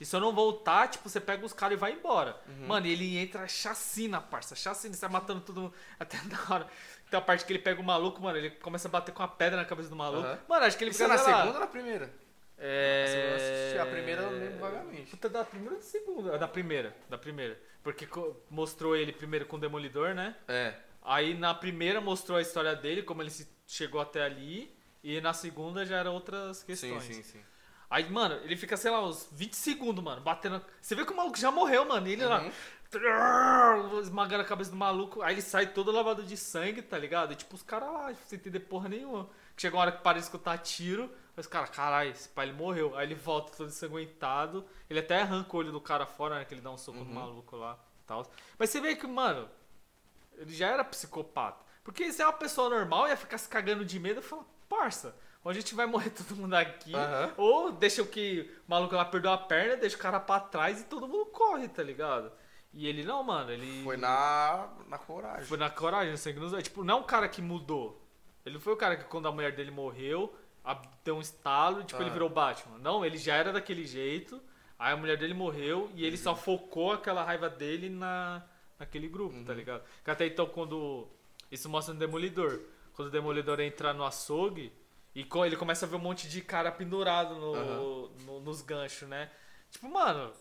[0.00, 2.40] E se eu não voltar, tipo, você pega os caras e vai embora.
[2.68, 4.54] Mano, e ele entra chacina, parça.
[4.54, 5.74] Chacina, você vai matando todo mundo.
[5.98, 6.68] Até na hora.
[7.10, 9.28] Tem a parte que ele pega o maluco, mano, ele começa a bater com a
[9.28, 10.24] pedra na cabeça do maluco.
[10.24, 10.38] Aham.
[10.48, 12.14] Mano, acho que ele Isso é na lá, segunda ou na primeira?
[12.58, 13.78] É...
[13.80, 15.10] A primeira eu lembro vagamente.
[15.10, 16.38] Puta, da primeira ou da segunda?
[16.38, 17.60] Da primeira, da primeira.
[17.82, 18.08] Porque
[18.50, 20.36] mostrou ele primeiro com o Demolidor, né?
[20.48, 20.74] É.
[21.02, 24.76] Aí na primeira mostrou a história dele, como ele se chegou até ali.
[25.02, 27.02] E na segunda já eram outras Sim, questões.
[27.04, 27.40] sim, sim.
[27.90, 30.62] Aí, mano, ele fica, sei lá, uns 20 segundos, mano, batendo.
[30.80, 32.06] Você vê que o maluco já morreu, mano.
[32.06, 32.42] E ele lá.
[32.42, 32.52] Uhum.
[32.90, 35.22] trrr, Esmagando a cabeça do maluco.
[35.22, 37.32] Aí ele sai todo lavado de sangue, tá ligado?
[37.32, 39.30] E tipo, os caras lá, sem entender porra nenhuma.
[39.56, 41.10] Chega uma hora que para de escutar tiro.
[41.38, 42.96] Aí os caras, caralho, esse pai ele morreu.
[42.96, 44.64] Aí ele volta todo ensanguentado.
[44.90, 46.44] Ele até arranca o olho do cara fora, né?
[46.44, 47.14] Que ele dá um soco no Uhum.
[47.14, 47.78] maluco lá.
[48.06, 48.26] Tal.
[48.58, 49.48] Mas você vê que, mano,
[50.36, 51.64] ele já era psicopata.
[51.84, 55.14] Porque se é uma pessoa normal, ia ficar se cagando de medo e falar, parça,
[55.44, 57.32] ou a gente vai morrer todo mundo aqui, Aham.
[57.36, 60.80] ou deixa o que o maluco lá perdeu a perna, deixa o cara pra trás
[60.80, 62.32] e todo mundo corre, tá ligado?
[62.74, 63.82] E ele não, mano, ele.
[63.84, 65.44] Foi na, na coragem.
[65.44, 66.64] Foi na coragem, no sangue nos olhos.
[66.64, 68.02] Tipo, não é um cara que mudou.
[68.44, 70.34] Ele não foi o cara que quando a mulher dele morreu,
[71.04, 72.12] deu um estalo e tipo, ele Ah.
[72.12, 72.78] virou Batman.
[72.78, 74.40] Não, ele já era daquele jeito.
[74.78, 78.42] Aí a mulher dele morreu e ele só focou aquela raiva dele na,
[78.78, 79.58] naquele grupo, tá Uhum.
[79.58, 79.82] ligado?
[80.04, 81.08] Que até então quando.
[81.50, 82.60] Isso mostra no Demolidor.
[82.94, 84.72] Quando o Demolidor entra no açougue
[85.14, 88.08] e ele começa a ver um monte de cara pendurado no, Aham.
[88.26, 89.30] no- nos ganchos, né?
[89.70, 90.32] Tipo, mano,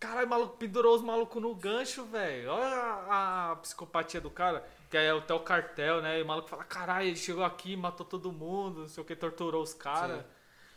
[0.00, 2.52] Caralho, maluco pendurou os malucos no gancho, velho.
[2.52, 4.64] Olha a, a psicopatia do cara.
[4.90, 6.18] Que é até o cartel, né?
[6.18, 9.14] E o maluco fala, caralho, ele chegou aqui, matou todo mundo, não sei o que,
[9.14, 10.24] torturou os caras.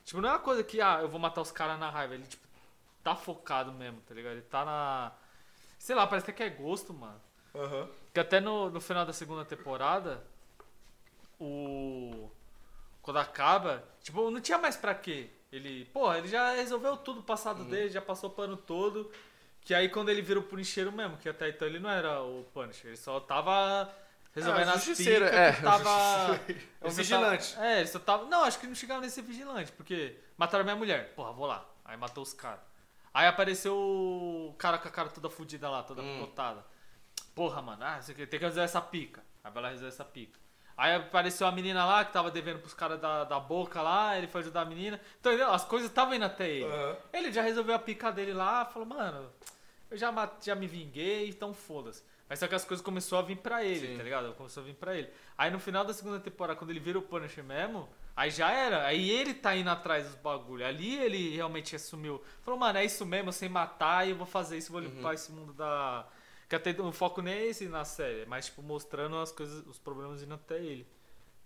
[0.03, 2.15] Tipo, não é uma coisa que, ah, eu vou matar os caras na raiva.
[2.15, 2.45] Ele, tipo,
[3.03, 4.33] tá focado mesmo, tá ligado?
[4.33, 5.11] Ele tá na.
[5.79, 7.21] Sei lá, parece até que é gosto, mano.
[7.55, 7.89] Aham.
[8.13, 10.23] Que até no, no final da segunda temporada,
[11.39, 12.29] o.
[13.01, 15.29] Quando acaba, tipo, não tinha mais pra quê.
[15.51, 19.11] Ele, pô, ele já resolveu tudo o passado dele, já passou o pano todo.
[19.63, 22.43] Que aí quando ele vira o Punisher mesmo, que até então ele não era o
[22.53, 23.93] Punisher, ele só tava
[24.33, 26.39] resolvendo É, as picas é, tava...
[26.81, 27.53] É um vigilante.
[27.53, 28.25] tava- é, ele só tava...
[28.25, 31.13] Não, acho que não chegava nesse vigilante, porque mataram minha mulher.
[31.13, 31.63] Porra, vou lá.
[31.85, 32.61] Aí matou os caras.
[33.13, 36.19] Aí apareceu o cara com a cara toda fudida lá, toda Hum.
[36.21, 36.65] picotada.
[37.35, 39.23] Porra, mano, ah, tem que resolver essa pica.
[39.43, 40.39] Aí vai lá resolver essa pica.
[40.77, 44.27] Aí apareceu a menina lá que tava devendo pros caras da, da boca lá, ele
[44.27, 44.99] foi ajudar a menina.
[45.19, 45.53] Então, entendeu?
[45.53, 46.65] As coisas estavam indo até ele.
[46.65, 46.97] Aham.
[47.13, 49.29] Ele já resolveu a pica dele lá, falou, mano,
[49.89, 52.03] eu já, já me vinguei, então foda-se.
[52.31, 53.97] Mas só que as coisas começaram a vir pra ele, Sim.
[53.97, 54.33] tá ligado?
[54.35, 55.09] Começou a vir pra ele.
[55.37, 58.85] Aí no final da segunda temporada, quando ele vira o Punisher mesmo, aí já era.
[58.85, 60.65] Aí ele tá indo atrás dos bagulho.
[60.65, 62.23] Ali ele realmente assumiu.
[62.41, 65.29] Falou, mano, é isso mesmo, sem matar, e eu vou fazer isso, vou limpar esse
[65.29, 66.07] mundo da.
[66.51, 69.79] Que até o foco nem é esse na série, mas tipo, mostrando as coisas, os
[69.79, 70.85] problemas indo até ele.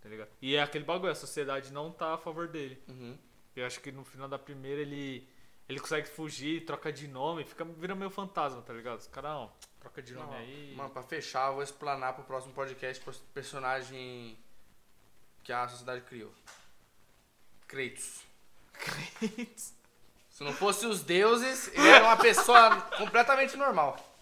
[0.01, 0.29] Tá ligado?
[0.41, 2.81] E é aquele bagulho, a sociedade não tá a favor dele.
[2.87, 3.15] Uhum.
[3.55, 5.29] Eu acho que no final da primeira ele
[5.69, 8.97] ele consegue fugir, troca de nome, fica vira meio fantasma, tá ligado?
[8.97, 10.73] Os caras, ó, troca de nome Não, aí.
[10.75, 14.35] Mano, pra fechar, eu vou explanar pro próximo podcast o personagem
[15.43, 16.31] que a sociedade criou.
[17.67, 18.23] Kratos.
[20.31, 24.14] Se não fosse os deuses, ele era uma pessoa completamente normal.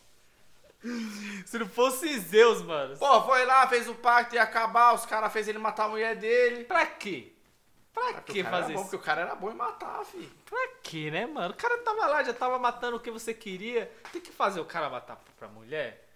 [1.46, 2.98] Se não fosse Zeus, mano.
[2.98, 6.16] Pô, foi lá, fez o pacto, ia acabar, os caras fez ele matar a mulher
[6.16, 6.66] dele.
[6.66, 7.34] Pra quê?
[7.94, 8.84] Pra que o cara fazer era bom, isso?
[8.90, 10.30] Porque o cara era bom em matar, fi.
[10.50, 11.54] Pra quê, né, mano?
[11.54, 13.92] O cara tava lá, já tava matando o que você queria.
[14.12, 16.10] Tem que fazer o cara matar pra mulher?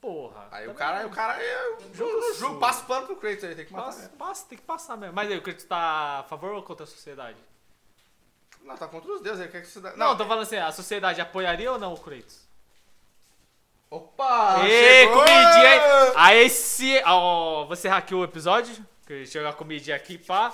[0.00, 0.46] Porra.
[0.52, 2.58] Aí o também cara, não- o cara, eu, Jogo jogo, jogo, sujo.
[2.60, 4.16] passa o pano pro Kratos aí, tem que matar Passa, mesmo.
[4.16, 5.14] passa, tem que passar mesmo.
[5.16, 7.38] Mas aí, o Kratos tá a favor ou contra a sociedade?
[8.62, 9.98] Não, tá contra os deuses, ele quer que a sociedade...
[9.98, 12.45] Não, tô falando assim, a sociedade apoiaria ou não o Kratos?
[13.90, 16.12] Opa, Ê, comidinha aí.
[16.16, 17.00] Aí se.
[17.04, 18.74] Ó, você hackeou o episódio?
[19.06, 20.52] Que chegou a comidinha aqui, pá.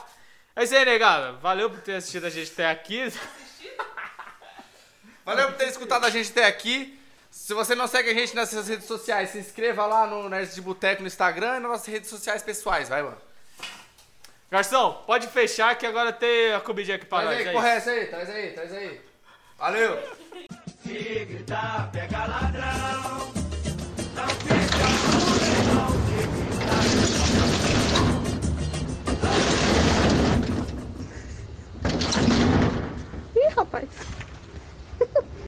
[0.55, 1.33] É isso aí, negada.
[1.33, 3.11] Valeu por ter assistido a gente até aqui.
[5.25, 6.99] Valeu por ter escutado a gente até aqui.
[7.31, 10.55] Se você não segue a gente nas nossas redes sociais, se inscreva lá no Nerds
[10.55, 13.17] de Boteco no Instagram e nas nossas redes sociais pessoais, vai, mano.
[14.51, 17.49] Garçom, pode fechar que agora tem a comidinha aqui pra Traz nós.
[17.49, 17.67] aí, é é isso.
[17.67, 18.07] essa aí?
[18.09, 19.01] Traz aí, traz aí.
[19.57, 20.03] Valeu!
[20.93, 23.33] de gritar, pega ladrão.
[24.15, 26.85] Não fica com de gritar.
[33.37, 33.89] Ih, rapaz.